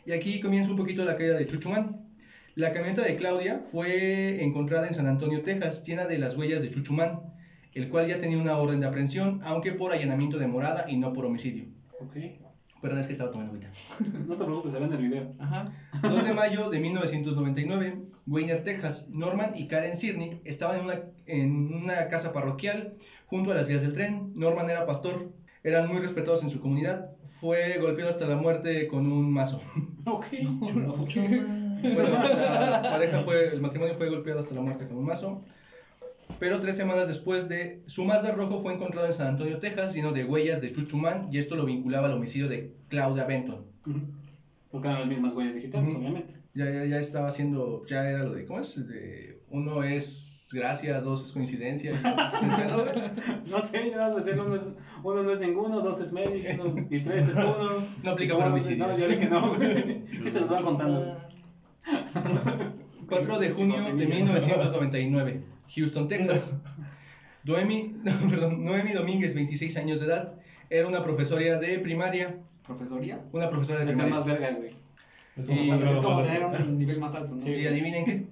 [0.06, 2.08] Y aquí comienza un poquito la caída de Chuchumán.
[2.56, 6.72] La camioneta de Claudia fue encontrada en San Antonio, Texas, llena de las huellas de
[6.72, 7.34] Chuchumán,
[7.74, 11.14] el cual ya tenía una orden de aprehensión, aunque por allanamiento de morada y no
[11.14, 11.66] por homicidio.
[12.00, 12.16] Ok.
[12.82, 13.72] Perdón, es que estaba tomando ahorita.
[14.28, 15.34] No te preocupes, se ve en el video.
[15.40, 15.72] Ajá.
[16.02, 21.74] 2 de mayo de 1999, Weiner, Texas, Norman y Karen Sirnick estaban en una, en
[21.74, 24.32] una casa parroquial junto a las vías del tren.
[24.36, 27.12] Norman era pastor, eran muy respetados en su comunidad.
[27.40, 29.62] Fue golpeado hasta la muerte con un mazo.
[30.06, 30.26] Ok.
[31.82, 35.44] Bueno, la pareja fue, el matrimonio fue golpeado hasta la muerte con un mazo.
[36.38, 40.12] Pero tres semanas después de su Mazda rojo fue encontrado en San Antonio, Texas, lleno
[40.12, 43.66] de huellas de Chuchumán, y esto lo vinculaba al homicidio de Claudia Benton.
[43.86, 44.00] Ujú.
[44.72, 46.00] Porque eran las mismas huellas digitales, Ujú.
[46.00, 46.36] obviamente.
[46.54, 48.88] Ya, ya, ya estaba haciendo, ya era lo de, ¿cómo es?
[48.88, 51.92] De, uno es gracia, dos es coincidencia.
[51.92, 51.96] y-
[53.50, 54.72] No sé, yo más sé, uno, es,
[55.04, 57.72] uno no es ninguno, dos es medio y, uno- y tres es uno.
[58.04, 58.88] No aplica para cuatro- homicidios.
[58.88, 59.56] No, yo dije que no.
[60.22, 61.18] Sí se los van contando.
[63.10, 65.42] 4 de junio de 1999,
[65.76, 66.54] Houston, Texas.
[67.44, 70.34] Noemi, no, perdón, Noemi Domínguez, 26 años de edad,
[70.70, 72.38] era una profesora de primaria.
[72.66, 73.20] ¿Profesoría?
[73.32, 74.16] Una profesora de Es que es primaria.
[74.16, 74.70] más verga, güey.
[75.38, 76.64] Es Y- como Es como Sandra tener Rosa.
[76.66, 77.42] un nivel más alto, ¿no?
[77.42, 77.52] Sí.
[77.52, 78.26] Y adivinen qué.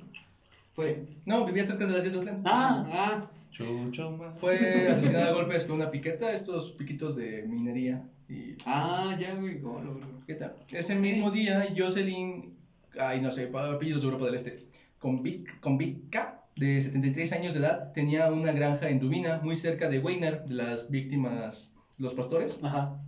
[0.76, 1.06] Fue.
[1.26, 2.42] No, vivía cerca de las vías del tren.
[2.46, 4.38] Ah, Ah, Chucho más.
[4.40, 8.04] Fue asesinada a golpes con una piqueta, estos piquitos de minería.
[8.30, 9.58] Y, ah, ya, güey.
[9.58, 9.84] güey.
[10.28, 10.54] ¿Qué tal?
[10.70, 12.54] Ese mismo día, Jocelyn,
[13.00, 14.60] ay, no sé, apellidos de Europa del Este,
[15.02, 20.00] Convic- Convicca, de 73 años de edad, tenía una granja en Dubina, muy cerca de
[20.00, 22.60] Weiner, de las víctimas, los pastores.
[22.64, 23.00] ajá.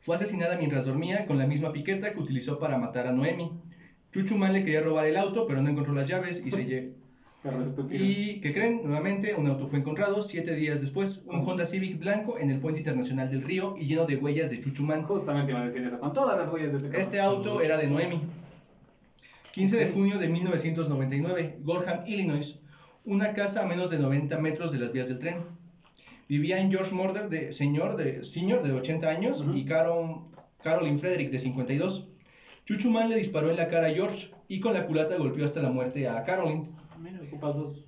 [0.00, 3.52] Fue asesinada mientras dormía con la misma piqueta que utilizó para matar a Noemi.
[4.12, 6.92] Chuchumán le quería robar el auto, pero no encontró las llaves y se lle-
[7.42, 8.04] Perro estúpido.
[8.04, 8.82] ¿Y qué creen?
[8.84, 12.80] Nuevamente, un auto fue encontrado siete días después, un Honda Civic blanco en el puente
[12.80, 15.02] internacional del río y lleno de huellas de Chuchumán.
[15.02, 17.02] Justamente iba a decir eso, con todas las huellas de este cabrón.
[17.02, 18.20] Este auto era de Noemi.
[19.52, 22.60] 15 de junio de 1999, Gorham, Illinois,
[23.04, 25.36] una casa a menos de 90 metros de las vías del tren.
[26.28, 30.22] Vivía en George Murder, de señor de, senior de 80 años, y Carol,
[30.62, 32.08] Caroline Frederick, de 52.
[32.64, 35.70] Chuchumán le disparó en la cara a George y con la culata golpeó hasta la
[35.70, 36.62] muerte a Caroline.
[36.90, 37.86] Ah, Mira, ocupas dos.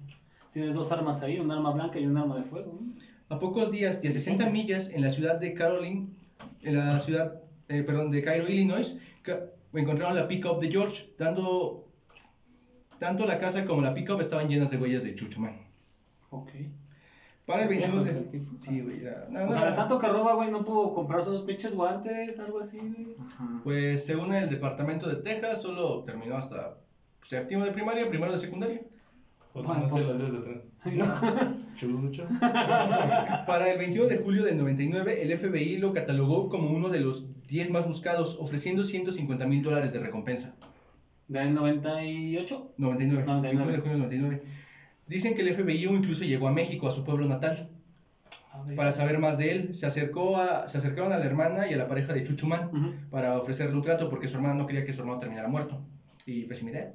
[0.52, 2.78] Tienes dos armas ahí, un arma blanca y un arma de fuego.
[2.80, 2.86] ¿no?
[3.28, 6.08] A pocos días y a 60 millas en la ciudad de Caroline,
[6.62, 8.98] en la ciudad, eh, perdón, de Cairo, Illinois,
[9.72, 11.83] encontraron la pick-up de George, dando
[13.04, 15.58] tanto la casa como la pick-up estaban llenas de huellas de Chuchumán.
[16.30, 16.48] Ok.
[17.44, 18.40] Para el 21 Lejos de...
[18.58, 19.26] Sí, güey, ya.
[19.28, 19.74] No, O no, sea, no.
[19.74, 23.14] tanto que roba, güey, no pudo comprarse unos pinches guantes, algo así, güey.
[23.20, 23.60] Ajá.
[23.62, 26.78] Pues según el departamento de Texas, solo terminó hasta
[27.20, 28.80] séptimo de primaria, primero de secundaria.
[29.52, 30.62] Bueno, sé las de tren.
[31.76, 32.24] Chucho.
[32.40, 37.28] Para el 21 de julio del 99, el FBI lo catalogó como uno de los
[37.48, 40.54] 10 más buscados, ofreciendo 150 mil dólares de recompensa.
[41.28, 42.74] ¿Del 98?
[42.76, 43.66] 99, 99.
[43.66, 44.42] 21 de julio del 99.
[45.06, 47.68] Dicen que el FBI incluso llegó a México, a su pueblo natal,
[48.76, 49.74] para saber más de él.
[49.74, 53.36] Se, acercó a, se acercaron a la hermana y a la pareja de Chuchumán para
[53.36, 55.80] ofrecerle un trato porque su hermana no quería que su hermano terminara muerto.
[56.26, 56.92] Y pésima idea.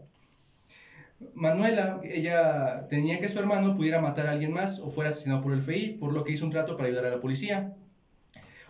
[1.34, 5.54] Manuela, ella tenía que su hermano pudiera matar a alguien más o fuera asesinado por
[5.54, 7.76] el FBI, por lo que hizo un trato para ayudar a la policía.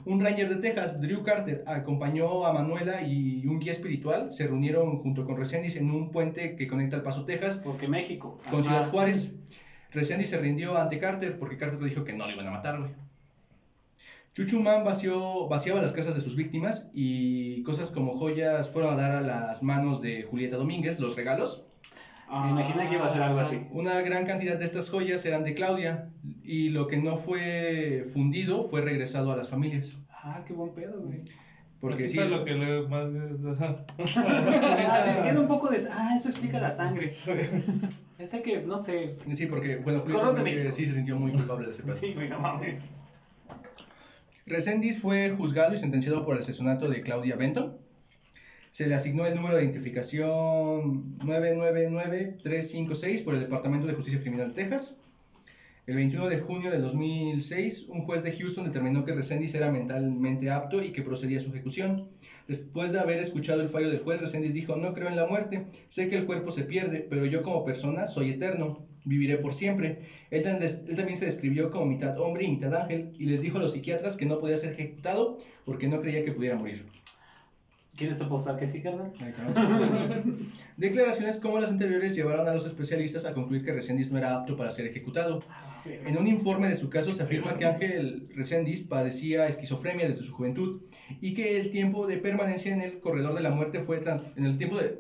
[0.05, 4.97] Un ranger de Texas, Drew Carter, acompañó a Manuela y un guía espiritual se reunieron
[4.99, 8.37] junto con Resendiz en un puente que conecta El Paso, Texas, Porque México.
[8.49, 8.89] con Ciudad.
[8.89, 9.35] Juárez.
[9.91, 12.79] Resendiz se rindió ante Carter porque Carter le dijo que no le iban a matar,
[12.79, 12.91] güey.
[14.33, 19.15] Chuchumán vació, vaciaba las casas de sus víctimas y cosas como joyas fueron a dar
[19.15, 21.65] a las manos de Julieta Domínguez, los regalos.
[22.31, 23.59] Me imaginé que iba a ser algo así.
[23.71, 26.09] Una gran cantidad de estas joyas eran de Claudia
[26.43, 29.97] y lo que no fue fundido fue regresado a las familias.
[30.11, 31.21] Ah, qué buen pedo, güey.
[31.81, 33.07] Porque sí, lo que le más.
[34.17, 35.81] Ah, sí, tiene un poco de.
[35.91, 37.07] Ah, eso explica la sangre.
[38.17, 39.15] Pensé que, no sé.
[39.33, 41.93] sí, porque bueno, Corros de sí se sintió muy culpable de ese pedo.
[41.93, 42.89] Sí, güey, no mames.
[44.45, 47.77] Resendiz fue juzgado y sentenciado por el asesinato de Claudia Benton.
[48.71, 54.97] Se le asignó el número de identificación 999356 por el Departamento de Justicia Criminal Texas.
[55.87, 60.51] El 21 de junio de 2006, un juez de Houston determinó que Resendiz era mentalmente
[60.51, 61.95] apto y que procedía a su ejecución.
[62.47, 65.65] Después de haber escuchado el fallo del juez, Resendiz dijo, no creo en la muerte,
[65.89, 70.03] sé que el cuerpo se pierde, pero yo como persona soy eterno, viviré por siempre.
[70.29, 73.73] Él también se describió como mitad hombre y mitad ángel y les dijo a los
[73.73, 76.85] psiquiatras que no podía ser ejecutado porque no creía que pudiera morir.
[77.99, 79.11] ¿Quieres apostar que sí, carnal?
[80.77, 84.55] Declaraciones como las anteriores llevaron a los especialistas a concluir que Resendiz no era apto
[84.55, 85.37] para ser ejecutado.
[85.85, 90.31] En un informe de su caso se afirma que Ángel Resendiz padecía esquizofrenia desde su
[90.33, 90.81] juventud
[91.19, 94.45] y que el tiempo de permanencia en el corredor de la muerte fue trans- en
[94.45, 94.99] el tiempo de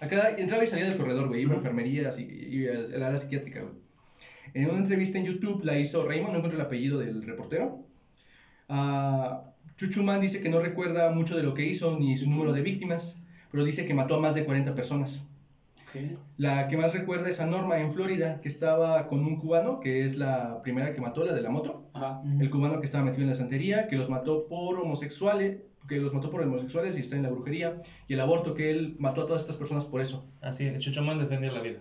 [0.00, 2.22] a cada entraba y salía del corredor, güey, iba a enfermería y
[2.56, 3.74] iba al área psiquiátrica, güey.
[4.54, 7.78] En una entrevista en YouTube la hizo Raymond, no encuentro el apellido del reportero.
[8.68, 12.62] Ah, Chuchumán dice que no recuerda mucho de lo que hizo ni su número de
[12.62, 15.24] víctimas, pero dice que mató a más de 40 personas.
[16.38, 20.04] La que más recuerda es a Norma en Florida, que estaba con un cubano, que
[20.04, 21.84] es la primera que mató, la de la moto.
[21.92, 22.22] Ajá.
[22.40, 25.58] El cubano que estaba metido en la santería, que los mató por homosexuales,
[25.88, 27.78] que los mató por homosexuales y está en la brujería.
[28.08, 30.26] Y el aborto, que él mató a todas estas personas por eso.
[30.40, 31.80] Así, Chuchomán defendía la vida.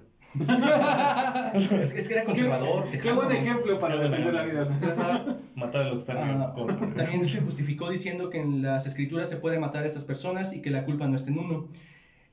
[1.53, 2.89] Es, es que era conservador.
[2.89, 5.39] Qué, qué buen ejemplo para defender la vida.
[5.55, 6.53] Matar a los que están en Ah,
[6.95, 10.61] también se justificó diciendo que en las escrituras se puede matar a estas personas y
[10.61, 11.67] que la culpa no está en uno,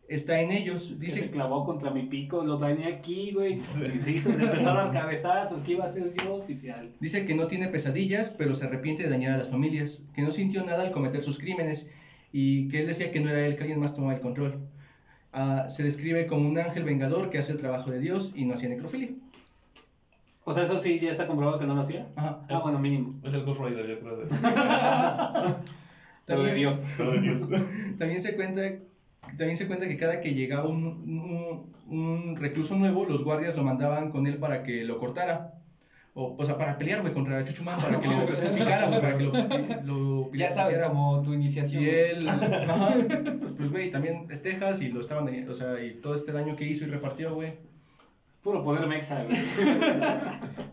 [0.09, 0.89] está en ellos.
[0.91, 3.59] Que se Dice clavó contra mi pico, lo tenía aquí, güey.
[3.59, 6.91] Y se hizo, le empezó a cabezazos, que iba a ser yo oficial.
[7.01, 10.31] Dice que no tiene pesadillas, pero se arrepiente de dañar a las familias, que no
[10.31, 11.91] sintió nada al cometer sus crímenes
[12.33, 14.59] y que él decía que no era él, que alguien más tomaba el control.
[15.33, 18.55] Ah, se describe como un ángel vengador que hace el trabajo de Dios y no
[18.55, 19.11] hacía necrofilia.
[20.45, 22.07] O sea, eso sí ya está comprobado que no lo hacía.
[22.17, 22.41] Ajá.
[22.49, 23.15] Ah, bueno, mínimo.
[23.23, 24.17] Es el Ghost Rider, yo creo.
[24.17, 24.27] de-
[26.27, 26.85] Pero de También- Dios.
[26.97, 27.41] Todo de Dios.
[27.99, 28.63] También se cuenta,
[29.37, 33.65] también se cuenta que cada que llegaba un, un- un recluso nuevo, los guardias lo
[33.65, 35.55] mandaban con él para que lo cortara.
[36.21, 39.23] O, o sea, para pelear, güey, contra Chuchumán, para que lo sacrificara, güey, para que
[39.25, 39.33] lo,
[39.85, 41.81] lo Ya sabes, como tu iniciación.
[41.81, 42.89] Y él, ajá,
[43.57, 46.65] pues güey, también es Texas y lo estaban, o sea, y todo este daño que
[46.67, 47.53] hizo y repartió, güey.
[48.43, 49.39] Puro poder mexa, güey.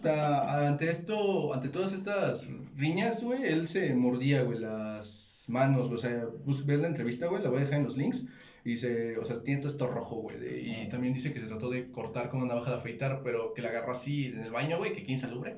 [0.02, 5.98] Ta- Ante esto, ante todas estas riñas, güey, él se mordía, güey, las manos, o
[6.00, 6.26] sea,
[6.66, 8.26] ves la entrevista, güey, la voy a dejar en los links.
[8.66, 10.38] Y dice, o sea, tiene todo esto rojo, güey.
[10.40, 13.54] de- Y también dice que se trató de cortar con una navaja de afeitar, pero
[13.54, 15.58] que la agarró así en el baño, güey, que quién salubre.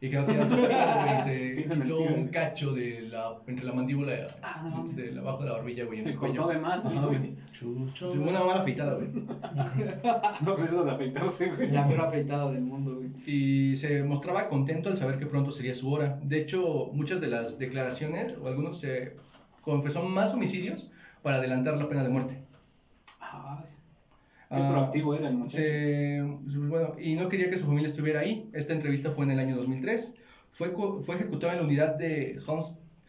[0.00, 1.18] Y que no tenía filo, güey.
[1.18, 4.94] y Se quitó un cacho de la, entre la mandíbula Ah, no mames.
[4.96, 6.42] de abajo de la barbilla, güey, en Se el cuello.
[6.42, 7.34] cortó de más, Ajá, güey.
[7.52, 8.10] Chucho.
[8.10, 9.08] Sí, Una mala afeitada, güey.
[10.44, 11.70] No riesgo de afeitarse, güey.
[11.70, 13.08] La peor afeitada del mundo, güey.
[13.26, 16.18] Y se mostraba contento al saber que pronto sería su hora.
[16.22, 19.14] De hecho, muchas de las declaraciones, o algunos, se
[19.62, 20.90] confesó más homicidios
[21.22, 22.38] para adelantar la pena de muerte.
[24.50, 25.62] Qué Ah, proactivo era el muchacho.
[25.62, 28.48] Se- bueno, y no quería que su familia estuviera ahí.
[28.52, 30.14] Esta entrevista fue en el año 2003.
[30.52, 32.38] Fue, fue ejecutado en la unidad de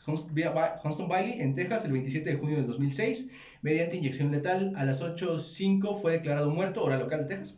[0.06, 3.30] Huntston Valley, en Texas, el 27 de junio del 2006,
[3.62, 4.74] mediante inyección letal.
[4.76, 7.56] A las 8.05 fue declarado muerto, hora local de Texas.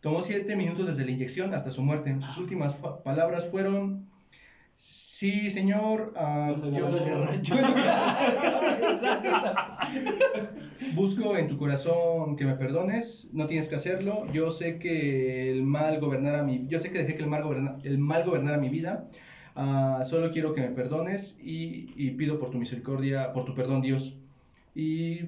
[0.00, 2.16] Tomó siete minutos desde la inyección hasta su muerte.
[2.20, 4.08] Sus últimas palabras fueron,
[4.74, 7.54] sí, señor, ah, Yo soy de rancho.
[10.78, 14.26] Busco en tu corazón que me perdones, no tienes que hacerlo.
[14.32, 17.76] Yo sé que el mal gobernara mi, yo sé que dejé que el mal, goberna-
[17.84, 19.08] el mal gobernara mi vida.
[19.54, 23.82] Ah, solo quiero que me perdones y, y pido por tu misericordia, por tu perdón,
[23.82, 24.16] Dios.
[24.74, 25.24] Y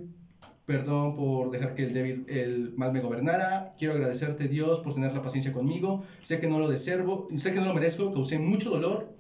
[0.67, 3.75] perdón por dejar que el el mal me gobernara.
[3.79, 6.03] Quiero agradecerte, Dios, por tener la paciencia conmigo.
[6.23, 9.16] Sé que no lo deservo, sé que no lo merezco, causé mucho dolor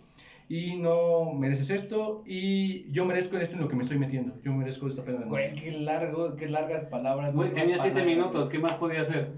[0.48, 4.40] y no mereces esto y yo merezco esto en lo que me estoy metiendo.
[4.44, 5.60] Yo merezco esta pena de Güey, muerte.
[5.60, 7.34] qué largo, qué largas palabras.
[7.34, 8.16] Güey, no tenía más siete palabras.
[8.16, 9.32] minutos, ¿qué más podía hacer?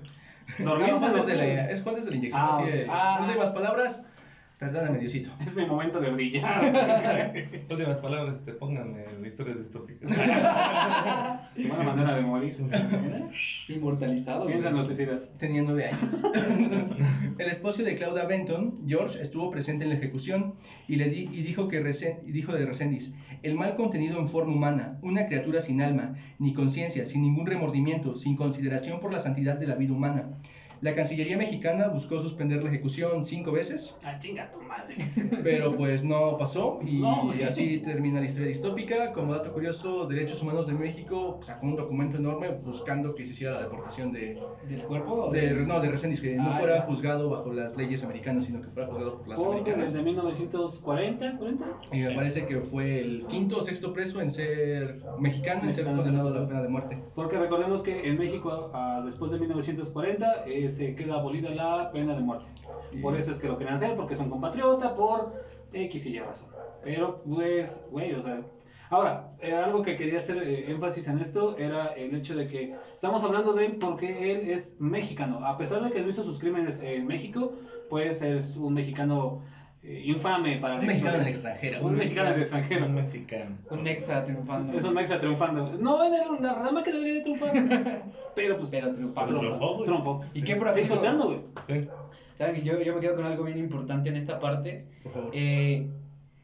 [0.59, 1.37] No, Juan no desde sé.
[1.37, 2.43] la, es Juan desde la inyección.
[2.43, 3.19] Ah, así ah.
[3.23, 4.05] últimas palabras,
[4.59, 5.31] perdóname, Diosito.
[5.45, 6.61] Es mi momento de brillar.
[7.71, 10.09] Últimas palabras, este, pónganme historias distópicas.
[11.55, 12.57] Qué buena manera de morir.
[13.69, 14.41] Inmortalizado.
[14.43, 14.53] güey.
[14.55, 15.31] Piensa en los suicidas.
[15.39, 15.99] Tenía nueve años.
[17.39, 20.55] El esposo de Claudia Benton, George, estuvo presente en la ejecución
[20.89, 24.29] y, le di- y dijo, que Resen- y dijo de Resendiz, el mal contenido en
[24.29, 29.21] forma humana, una criatura sin alma, ni conciencia, sin ningún remordimiento, sin consideración por la
[29.21, 30.31] santidad de la vida humana.
[30.81, 34.97] La Cancillería mexicana buscó suspender la ejecución cinco veces, Ah, chinga tu madre.
[35.43, 39.13] pero pues no pasó y No, así termina la historia distópica.
[39.13, 43.55] Como dato curioso, Derechos Humanos de México sacó un documento enorme buscando que se hiciera
[43.55, 44.39] la deportación de,
[44.69, 45.31] ¿Del cuerpo?
[45.33, 46.83] de, no, de Resendiz, que no Ah, fuera ya.
[46.83, 49.93] juzgado bajo las leyes americanas, sino que fuera juzgado por las Porque americanas.
[49.93, 51.65] desde 1940, 40.
[51.93, 55.85] Y me parece que fue el quinto o sexto preso en ser mexicano en ser
[55.87, 56.99] condenado a la pena de muerte.
[57.15, 62.15] Porque recordemos que en México, ah, después de 1940, eh, se queda abolida la pena
[62.15, 62.47] de muerte.
[63.03, 65.33] Por eso es que lo quieren hacer, porque son compatriota, por
[65.73, 66.49] X y Y razón.
[66.83, 68.43] Pero, pues, güey, o sea.
[68.91, 72.75] Ahora, eh, algo que quería hacer eh, énfasis en esto era el hecho de que
[72.95, 75.45] estamos hablando de él porque él es mexicano.
[75.45, 77.53] A pesar de que no hizo sus crímenes en México,
[77.91, 79.43] pues es un mexicano
[79.83, 81.55] eh, infame para Un la mexicano en el historia.
[81.55, 81.87] extranjero.
[81.87, 82.87] Un mexicano en el extranjero.
[82.87, 83.59] Un mexicano.
[83.71, 84.79] Un mexa triunfando.
[84.79, 85.73] Es un mexa triunfando.
[85.79, 87.53] No en el- la rama que debería de triunfar.
[88.35, 88.71] Pero pues.
[88.71, 89.39] Pero triunfando.
[89.39, 89.83] Triunfó.
[89.85, 90.21] Triunfó.
[90.35, 90.95] ¿Y qué Se proceso?
[90.97, 91.41] hizo güey.
[91.67, 91.89] Sí.
[92.37, 94.87] ¿Saben que Yo, yo me quedo con algo bien importante en esta parte.
[95.03, 95.31] Por favor.
[95.33, 95.89] Eh,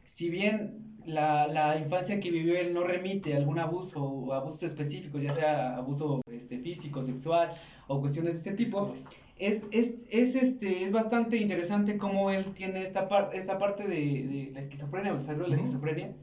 [0.03, 4.63] si bien la, la infancia que vivió él no remite a algún abuso o abusos
[4.63, 7.53] específicos, ya sea abuso este, físico, sexual
[7.87, 8.93] o cuestiones de este tipo,
[9.37, 13.95] es, es, es, este, es bastante interesante cómo él tiene esta, par- esta parte de,
[13.95, 16.13] de la esquizofrenia, o el de la esquizofrenia,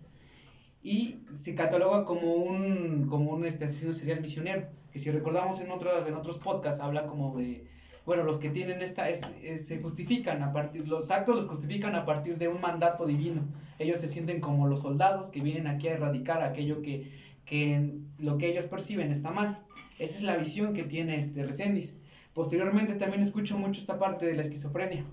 [0.83, 5.71] y se cataloga como un, como un este, asesino serial misionero, que si recordamos en
[5.71, 7.65] otros, en otros podcasts habla como de,
[8.05, 11.95] bueno, los que tienen esta, es, es- se justifican a partir, los actos los justifican
[11.95, 13.43] a partir de un mandato divino,
[13.79, 17.11] ellos se sienten como los soldados que vienen aquí a erradicar aquello que,
[17.45, 19.61] que lo que ellos perciben está mal,
[19.99, 21.97] esa es la visión que tiene este Resendiz.
[22.35, 25.05] Posteriormente también escucho mucho esta parte de la esquizofrenia.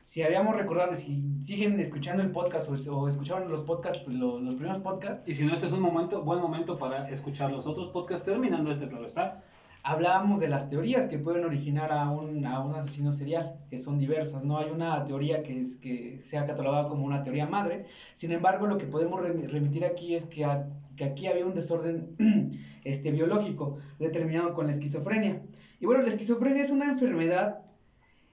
[0.00, 4.40] Si habíamos recordado, si siguen escuchando el podcast o, o escucharon los podcasts, pues, lo-
[4.40, 7.66] los primeros podcasts, Y si no, este es un momento, buen momento para escuchar los
[7.66, 9.42] otros podcasts terminando este, claro está.
[9.82, 13.98] hablábamos de las teorías que pueden originar a un, a un asesino serial, que son
[13.98, 14.44] diversas.
[14.44, 17.86] No hay una teoría que, es, que sea catalogada como una teoría madre.
[18.14, 21.54] Sin embargo, lo que podemos remi- remitir aquí es que, a- que aquí había un
[21.54, 22.16] desorden
[22.84, 25.42] este, biológico determinado con la esquizofrenia.
[25.80, 27.64] Y bueno, la esquizofrenia es una enfermedad.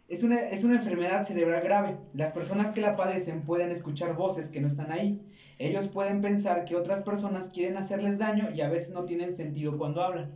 [0.07, 1.97] Es una, es una enfermedad cerebral grave.
[2.13, 5.19] Las personas que la padecen pueden escuchar voces que no están ahí.
[5.57, 9.77] Ellos pueden pensar que otras personas quieren hacerles daño y a veces no tienen sentido
[9.77, 10.29] cuando hablan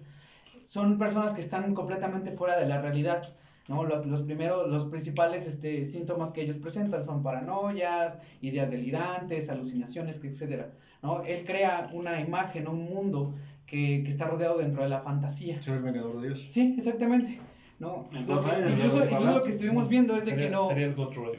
[0.70, 3.24] son personas que están completamente fuera de la realidad.
[3.68, 3.84] ¿no?
[3.84, 10.24] Los, los primeros, los principales este, síntomas que ellos presentan son paranoias, ideas delirantes, alucinaciones,
[10.24, 10.70] etcétera,
[11.02, 11.22] ¿no?
[11.22, 13.34] Él crea una imagen, un mundo
[13.70, 15.62] que, que está rodeado dentro de la fantasía.
[15.62, 16.46] Ser el vengador de Dios.
[16.50, 17.40] Sí, exactamente.
[17.80, 18.10] ¿no?
[18.12, 20.96] Rider, incluso, incluso lo que estuvimos viendo es de Sería, que no, sería el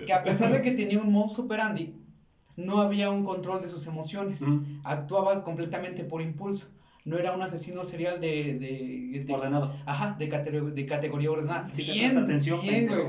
[0.06, 1.94] que a pesar de que tenía un modus operandi,
[2.56, 4.40] no había un control de sus emociones.
[4.40, 4.62] Ujú.
[4.82, 6.68] Actuaba completamente por impulso.
[7.04, 9.74] No era un asesino serial de, de, de- Ordenado.
[9.86, 11.68] Ajá, de, catero- de categoría ordenada.
[11.72, 13.00] Sí, te bien, presta atención, bien, güey.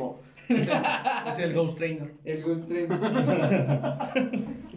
[1.28, 2.14] Es el Ghost Trainer.
[2.24, 2.88] El Ghost Train.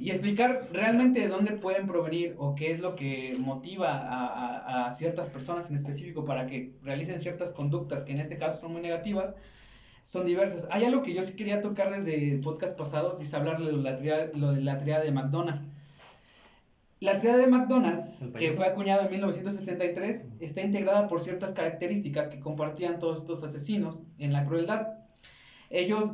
[0.00, 4.86] y explicar realmente de dónde pueden provenir o qué es lo que motiva a, a-
[4.86, 8.72] a ciertas personas en específico para que realicen ciertas conductas que en este caso son
[8.72, 9.36] muy negativas,
[10.02, 10.66] son diversas.
[10.70, 13.96] Hay algo que yo sí quería tocar desde podcast pasados y es hablar de la
[13.96, 15.68] triada, lo de la triada de McDonald.
[17.00, 22.28] La triada de McDonald, El que fue acuñada en 1963, está integrada por ciertas características
[22.28, 24.88] que compartían todos estos asesinos en la crueldad.
[25.70, 26.10] Ellos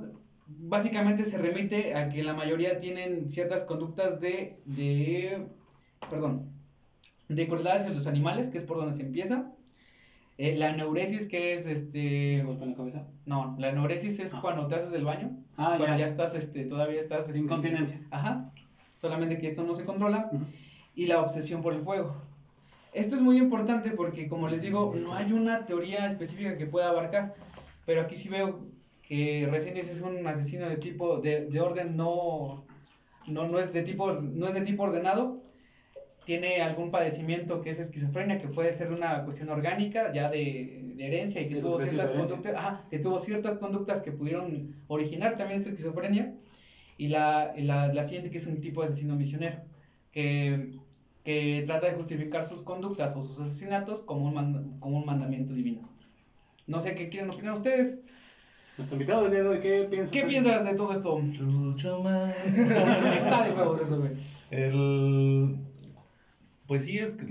[0.46, 5.46] básicamente se remite a que la mayoría tienen ciertas conductas de, de
[6.10, 6.50] perdón,
[7.28, 9.50] de crueldad hacia los animales, que es por donde se empieza.
[10.38, 12.42] Eh, la neuresis, que es este.
[12.42, 13.06] golpe en la cabeza.
[13.24, 14.40] No, la neuresis es Ah.
[14.42, 15.30] cuando te haces del baño.
[15.56, 15.96] Ah, cuando ya.
[15.98, 17.26] ya estás, este, todavía estás.
[17.28, 18.00] este, Incontinencia.
[18.10, 18.52] Ajá.
[18.96, 20.30] Solamente que esto no se controla.
[20.94, 22.14] Y la obsesión por el fuego.
[22.92, 26.88] Esto es muy importante porque, como les digo, no hay una teoría específica que pueda
[26.90, 27.34] abarcar.
[27.86, 28.60] Pero aquí sí veo
[29.06, 32.66] que Reséndiz es un asesino de tipo, de, de orden no,
[33.28, 35.40] no, no es de tipo, no es de tipo ordenado.
[36.24, 41.06] Tiene algún padecimiento que es esquizofrenia, que puede ser una cuestión orgánica, ya de, de
[41.06, 45.60] herencia, y que tuvo, ciertas conductas, ajá, que tuvo ciertas conductas que pudieron originar también
[45.60, 46.34] esta esquizofrenia.
[46.98, 49.60] Y la, la, la siguiente que es un tipo de asesino misionero,
[50.10, 50.72] que,
[51.22, 55.88] que trata de justificar sus conductas o sus asesinatos como un, como un mandamiento divino.
[56.66, 58.00] No sé qué quieren opinar ustedes.
[58.76, 60.12] Nuestro invitado del día de hoy, ¿qué piensas?
[60.12, 61.20] ¿Qué piensas de todo esto?
[61.32, 62.30] Chucho man.
[62.46, 64.12] Está de huevos eso, güey.
[64.50, 65.56] El.
[66.66, 67.24] Pues sí, es que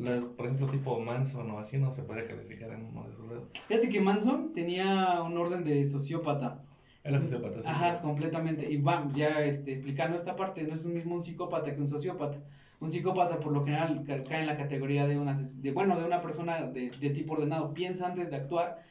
[0.00, 3.26] las, por ejemplo, tipo Manson o así no se puede calificar en uno de esos
[3.26, 3.44] lados.
[3.68, 6.60] Fíjate que Manson tenía un orden de sociópata.
[7.04, 7.68] Era sociópata, sí.
[7.70, 8.70] Ajá, completamente.
[8.70, 11.88] Y vamos, ya este, explicando esta parte, no es un mismo un psicópata que un
[11.88, 12.38] sociópata.
[12.80, 16.04] Un psicópata por lo general ca- cae en la categoría de una, de, bueno, de
[16.04, 17.72] una persona de, de tipo ordenado.
[17.74, 18.82] Piensa antes de actuar,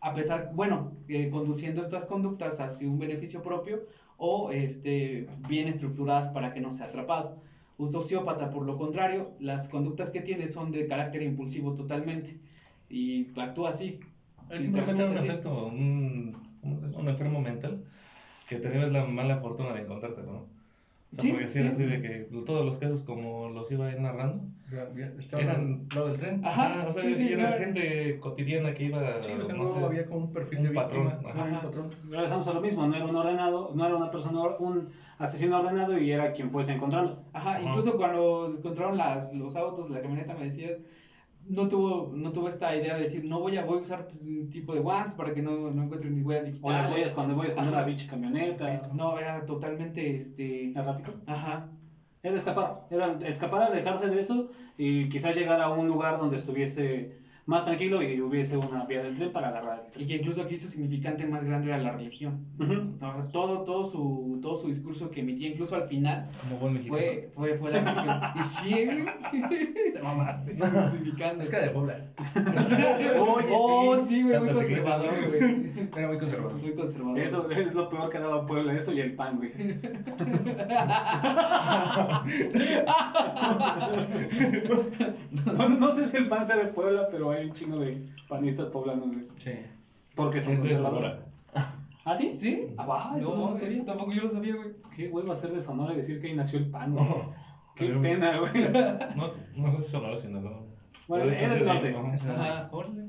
[0.00, 3.86] a pesar, bueno, eh, conduciendo estas conductas hacia un beneficio propio
[4.16, 7.40] o este, bien estructuradas para que no sea atrapado.
[7.78, 12.38] Un sociópata, por lo contrario, las conductas que tiene son de carácter impulsivo totalmente
[12.88, 14.00] y actúa así.
[14.50, 16.34] Es simplemente un efecto, un,
[17.08, 17.82] enfermo mental
[18.48, 20.59] que tenías la mala fortuna de encontrártelo, ¿no?
[21.12, 21.82] O sea, Sí, porque sí era sí.
[21.82, 24.44] así de que todos los casos como los iba a ir narrando,
[25.18, 26.40] Estaban Eran- lado del tren.
[26.44, 29.62] Ajá, ah, o sea, sí, sí, era gente cotidiana que iba, Sí, o sea, no
[29.64, 31.30] no, sé, había como un perfil un de patrón, víctima.
[31.30, 31.42] ajá.
[31.42, 31.90] Ajá, un patrón.
[32.08, 34.88] Regresamos a lo mismo, no era un ordenado, no era una persona, un
[35.18, 37.18] asesino ordenado y era quien fuese encontrando.
[37.32, 37.60] Ajá, Ajá.
[37.60, 40.78] incluso cuando encontraron las, los autos, la camioneta, me decías,
[41.50, 44.48] no tuvo, no tuvo esta idea de decir, no voy a, voy a usar un
[44.48, 46.82] tipo de guantes para que no, no encuentren mis huellas O digitales.
[46.82, 48.70] las huellas cuando voy a esconder la bicha camioneta.
[48.92, 51.12] No, era totalmente, este, Errático.
[51.26, 51.66] ajá,
[52.22, 54.46] Era escapar, era escapar, alejarse de eso
[54.76, 57.08] y quizás llegar a un lugar donde estuviese
[57.50, 60.56] más tranquilo y hubiese una vía del tren para agarrar el y que incluso aquí
[60.56, 62.46] su significante más grande era la religión.
[62.60, 62.92] Ujú.
[62.94, 66.74] O sea, todo, todo su, todo su discurso que emitía, incluso al final, como buen
[66.74, 67.02] mexicano.
[67.02, 68.20] fue, fue, fue la religión.
[68.36, 70.52] Y sí, güey, Te mamaste.
[70.92, 71.42] significante.
[71.42, 72.06] Es que era de Puebla.
[73.20, 74.14] Oye, oh, sí.
[74.14, 75.70] sí, güey, muy conservador, güey.
[75.96, 76.54] Era muy conservador.
[76.54, 77.18] Muy conservador.
[77.18, 79.50] Eso es lo peor que ha dado Puebla, eso y el pan, güey.
[85.58, 88.68] no, no sé si el pan sea de Puebla, pero hay un chingo de panistas
[88.68, 89.26] poblanos, güey.
[89.38, 89.52] Sí.
[90.14, 90.76] Porque son Es de.
[90.76, 91.26] Sonora.
[92.04, 92.32] ¿Ah, sí?
[92.34, 92.66] ¿Sí?
[92.78, 93.72] Ah, va, eso no, no, sé.
[93.72, 94.70] eso tampoco yo lo sabía, güey.
[94.96, 97.06] Qué huevo hacer de Sonora y decir que ahí nació el pan, güey.
[97.74, 98.52] Qué Pero- pena, güey.
[99.16, 100.62] No, no es Sonora, Sinaloa.
[101.08, 101.94] Bueno, es del norte.
[102.30, 103.08] Ajá, órale.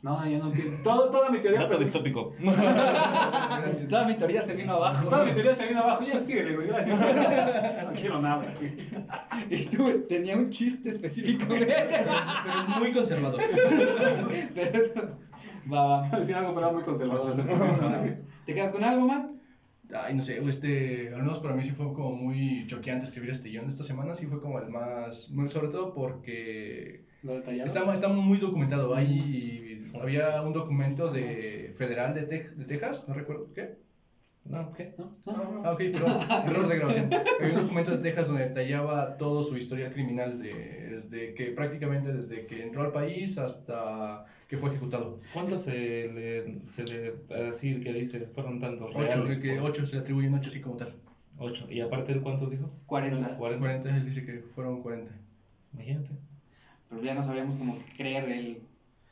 [0.00, 0.78] No, ya no entiendo.
[0.82, 1.60] Todo, toda mi teoría.
[1.60, 2.32] Dato pero- distópico.
[3.90, 5.08] Toda mi teoría se vino abajo.
[5.08, 6.04] Toda mi teoría se vino abajo.
[6.04, 6.68] Ya escríbele, güey.
[6.68, 6.98] Gracias.
[7.84, 8.54] No quiero nada.
[9.50, 11.66] Y tú, tenía un chiste específico, güey.
[11.66, 13.40] Pero es muy conservador.
[14.54, 15.18] Pero eso.
[15.72, 16.18] Va, va.
[16.18, 17.34] Decir algo, pero muy conservador.
[18.46, 19.40] ¿Te quedas con algo, man?
[19.94, 23.48] Ay, no sé, este, al menos para mí sí fue como muy choqueante escribir este
[23.48, 27.66] guion esta semana, sí fue como el más, sobre todo porque Lo detallado.
[27.66, 33.14] está, está muy documentado, hay, había un documento de federal de, Tej- de Texas, no
[33.14, 33.68] recuerdo qué,
[34.44, 34.88] No, ¿Qué?
[34.96, 35.10] ¿No?
[35.26, 35.60] ¿No?
[35.64, 37.08] ah ok, perdón, error de grabación,
[37.38, 40.52] había un documento de Texas donde detallaba todo su historial criminal, de,
[40.90, 46.44] desde que prácticamente desde que entró al país hasta que fue ejecutado, ¿Cuántos se le,
[46.68, 47.12] se le,
[47.48, 49.40] así que dice, fueron tantos ocho, reales?
[49.42, 50.94] de que ocho se le atribuyen ocho así como tal,
[51.40, 51.66] Ocho.
[51.68, 52.68] ¿Y aparte de cuántos dijo?
[52.86, 53.34] 40.
[53.36, 53.58] 40.
[53.58, 55.12] 40, él dice que fueron 40.
[55.72, 56.14] Imagínate.
[56.88, 58.62] Pero ya no sabíamos cómo creer el.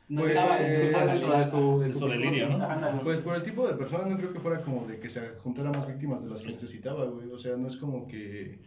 [0.09, 3.01] No Pues, estaba eh, Si fue dentro de su, de su delirio, ¿no?
[3.03, 5.69] Pues por el tipo de persona no creo que fuera como de que se juntara
[5.71, 7.29] más víctimas de las que necesitaba, güey.
[7.29, 8.59] O sea, no es como que...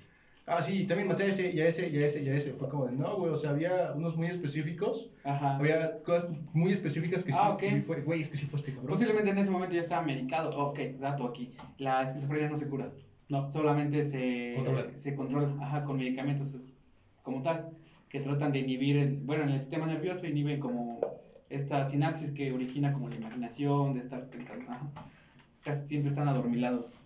[0.46, 2.52] Ah, sí, también maté a ese, y a ese, y a ese, y a ese.
[2.54, 5.10] Fue como de, no, güey, o sea, había unos muy específicos.
[5.24, 5.56] Ajá.
[5.56, 8.88] Había cosas muy específicas que sí, Ah, fue, güey, es que sí fue este cabrón.
[8.88, 10.50] Posiblemente en ese momento ya estaba medicado.
[10.58, 11.52] Ok, dato aquí.
[11.78, 12.90] La esquizofrenia no se cura.
[13.28, 13.46] No.
[13.46, 14.86] Solamente se Controla.
[14.96, 16.74] se controla ajá, con medicamentos es-
[17.22, 17.70] como tal.
[18.10, 20.98] Que tratan de inhibir, el, bueno, en el sistema nervioso inhiben como
[21.48, 24.72] esta sinapsis que origina como la imaginación, de estar pensando.
[25.62, 26.98] Casi siempre están adormilados.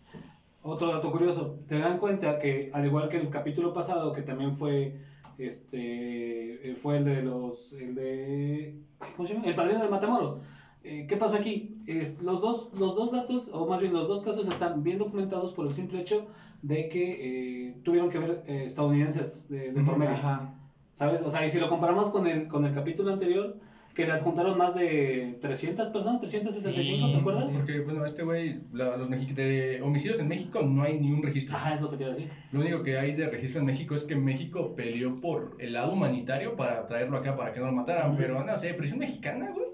[0.63, 4.55] Otro dato curioso, te dan cuenta que al igual que el capítulo pasado, que también
[4.55, 4.97] fue
[5.37, 8.79] este fue el de los el de
[9.15, 9.47] ¿cómo se llama?
[9.47, 10.39] El padrino de Matamoros.
[10.83, 11.77] Eh, ¿Qué pasó aquí?
[11.87, 15.53] Es- los dos los dos datos o más bien los dos casos están bien documentados
[15.53, 16.27] por el simple hecho
[16.63, 20.13] de que eh, tuvieron que ver eh, estadounidenses de, de por medio.
[20.15, 20.55] Ajá.
[20.95, 21.21] ¿Sabes?
[21.21, 23.57] O sea, y si lo comparamos con el, con el capítulo anterior,
[23.95, 27.51] que le adjuntaron más de 300 personas, 365, Sí, ¿te acuerdas?
[27.51, 31.57] sí, Porque, bueno, este güey, los de homicidios en México no hay ni un registro.
[31.57, 32.31] Ajá, es lo que te iba a decir.
[32.51, 35.93] Lo único que hay de registro en México es que México peleó por el lado
[35.93, 38.17] humanitario para traerlo acá para que no lo mataran.
[38.17, 39.67] Pero no sé, prisión mexicana, güey.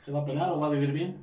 [0.00, 1.18] ¿Se va a pelar o va a vivir bien?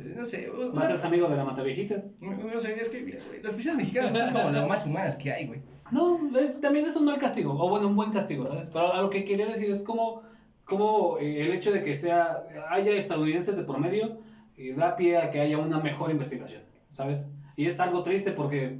[0.00, 2.12] Eh, No sé, ¿Va a ser amigo de la Mataviejitas?
[2.20, 5.16] no, no sé, es que mira, güey, las prisiones mexicanas son como las más humanas
[5.16, 5.60] que hay, güey.
[5.90, 8.68] No, es, también es un mal castigo, o bueno, un buen castigo, ¿sabes?
[8.70, 10.22] Pero a lo que quería decir es como,
[10.64, 12.38] como eh, el hecho de que sea,
[12.70, 14.18] haya estadounidenses de por medio
[14.56, 16.62] eh, da pie a que haya una mejor investigación,
[16.92, 17.24] ¿sabes?
[17.56, 18.78] Y es algo triste porque,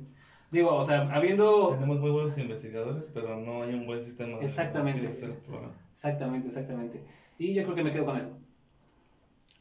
[0.51, 1.69] digo, o sea, habiendo...
[1.71, 4.39] Tenemos muy buenos investigadores, pero no hay un buen sistema.
[4.39, 5.07] de- Exactamente.
[5.93, 7.03] Exactamente, exactamente.
[7.39, 8.37] Y yo creo que me quedo con eso.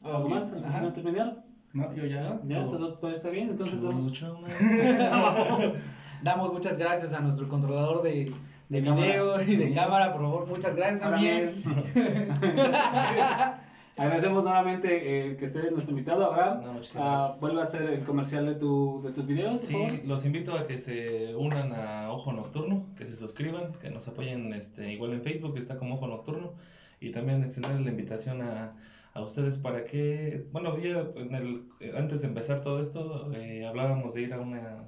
[0.02, 0.30] ¿Algo Ok.
[0.30, 0.52] más?
[0.52, 0.80] Ajá.
[0.80, 1.42] ¿No terminar?
[1.72, 2.40] No, yo ya.
[2.46, 2.64] ¿Ya?
[2.64, 2.78] todo.
[2.78, 3.50] ¿Todo, todo está bien?
[3.50, 4.06] Entonces vamos...
[6.22, 8.24] Damos muchas gracias a nuestro controlador de,
[8.68, 9.50] de De video cámara.
[9.50, 11.62] y de cámara, por favor, muchas gracias también.
[13.98, 16.60] Agradecemos nuevamente eh, que esté nuestro invitado, Abraham.
[16.64, 19.90] No, Ah, vuelve a hacer el comercial de, tu, de tus videos, por Sí, favor.
[20.04, 24.52] los invito a que se unan a Ojo Nocturno, que se suscriban, que nos apoyen
[24.52, 26.52] este, igual en Facebook, que está como Ojo Nocturno,
[27.00, 28.76] y también extender la invitación a,
[29.14, 31.62] a ustedes para que, bueno, ya en el,
[31.96, 34.84] antes de empezar todo esto, eh, hablábamos de ir a una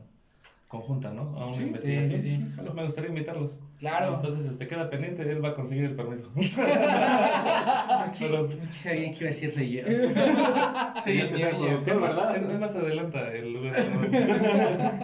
[0.68, 1.22] conjunta, ¿no?
[1.36, 2.20] A una Sí, investigación.
[2.20, 2.44] sí, sí.
[2.56, 3.60] Pues me gustaría invitarlos.
[3.78, 4.14] Claro.
[4.16, 6.28] Entonces, este, queda pendiente, él va a conseguir el permiso.
[6.34, 6.48] Aquí,
[8.18, 9.88] Pero- aquí sabían que iba a ser relleno.
[11.04, 12.36] Tenías que ser productor, es ¿verdad?
[12.36, 13.74] es- es más adelanta el lugar.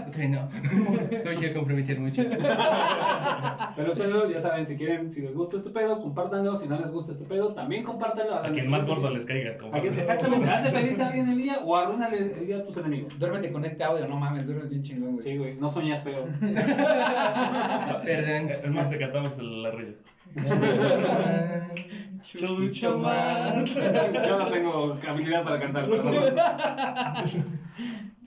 [0.09, 0.49] Otra no.
[0.49, 2.23] No quiero comprometer mucho.
[3.77, 6.57] Pero espero, ya saben, si quieren, si les gusta este pedo, compártanlo.
[6.57, 8.35] Si no les gusta este pedo, también compártanlo.
[8.35, 9.53] A quien más gordo les caiga.
[9.73, 12.77] A quien- Exactamente, hazle feliz a alguien el día o arruínale el día a tus
[12.79, 13.17] enemigos.
[13.21, 15.21] Duérmete con este audio, no mames, duermes bien chingón, güey.
[15.25, 16.27] Sí, güey, no sueñas feo.
[18.05, 18.64] Perdón.
[18.65, 19.97] Es más, te cantamos el arrillo.
[22.23, 23.65] Chucho man.
[23.67, 25.87] Yo no tengo habilidad para cantar.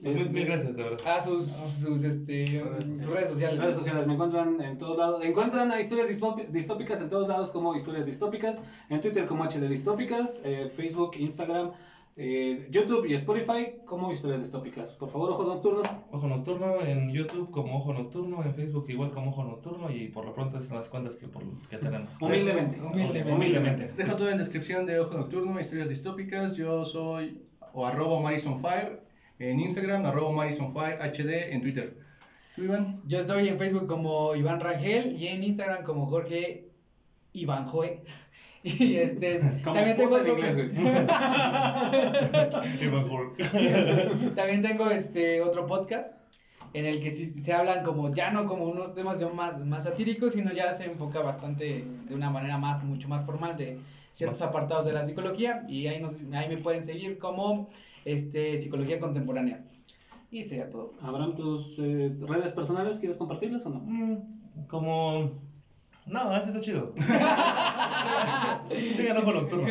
[0.04, 1.00] Este, mil gracias, de verdad.
[1.18, 3.60] A sus, sus, este, sus redes sociales.
[3.60, 5.24] redes sociales me encuentran en todos lados.
[5.26, 8.62] Encuentran a historias distópi- distópicas en todos lados como historias distópicas.
[8.90, 10.42] En Twitter como HD Distópicas.
[10.46, 11.72] eh, Facebook, Instagram,
[12.20, 14.94] eh, YouTube y Spotify como historias distópicas.
[14.94, 15.84] Por favor, ojo nocturno.
[16.12, 20.26] Ojo Nocturno en YouTube como Ojo Nocturno, en Facebook igual como Ojo Nocturno y por
[20.26, 22.18] lo pronto esas son las cuentas que, por, que tenemos.
[22.22, 22.82] Humildemente.
[22.82, 23.32] Humildemente.
[23.32, 23.92] Humildemente.
[23.96, 26.58] Dejo todo en descripción de Ojo Nocturno, historias distópicas.
[26.58, 27.44] Yo soy
[27.74, 29.00] o arroba Marison5
[29.38, 32.00] en Instagram, arroba Marison5 HD en Twitter.
[32.56, 33.00] ¿Tú, Iván?
[33.06, 36.72] Yo estoy en Facebook como Iván Rangel y en Instagram como Jorge
[37.34, 38.02] Iván Joe.
[38.68, 40.56] Y este, Como también tengo en inglés,
[44.36, 46.14] también tengo este otro podcast
[46.74, 50.34] en el que sí se hablan como ya no como unos temas más, más satíricos,
[50.34, 53.78] sino ya se enfoca bastante de una manera más mucho más formal de
[54.12, 57.70] ciertos apartados de la psicología y ahí nos ahí me pueden seguir como
[58.06, 59.64] este psicología contemporánea.
[60.30, 60.92] Y sería todo.
[61.02, 63.80] Abraham, tus eh, redes personales, ¿quieres compartirlas o no?
[63.80, 65.47] Mm, Como.
[66.08, 66.94] No, ese está chido.
[68.70, 69.68] Sigan Ojo Nocturno.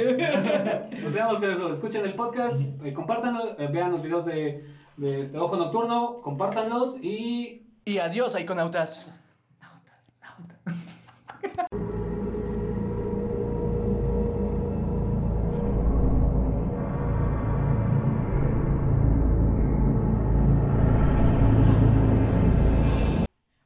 [1.03, 1.71] Nos vemos que eso.
[1.71, 4.67] Escuchen el podcast, eh, compártanlo, eh, vean los videos de,
[4.97, 9.11] de este Ojo Nocturno, compártanlos y Y adiós, iconautas.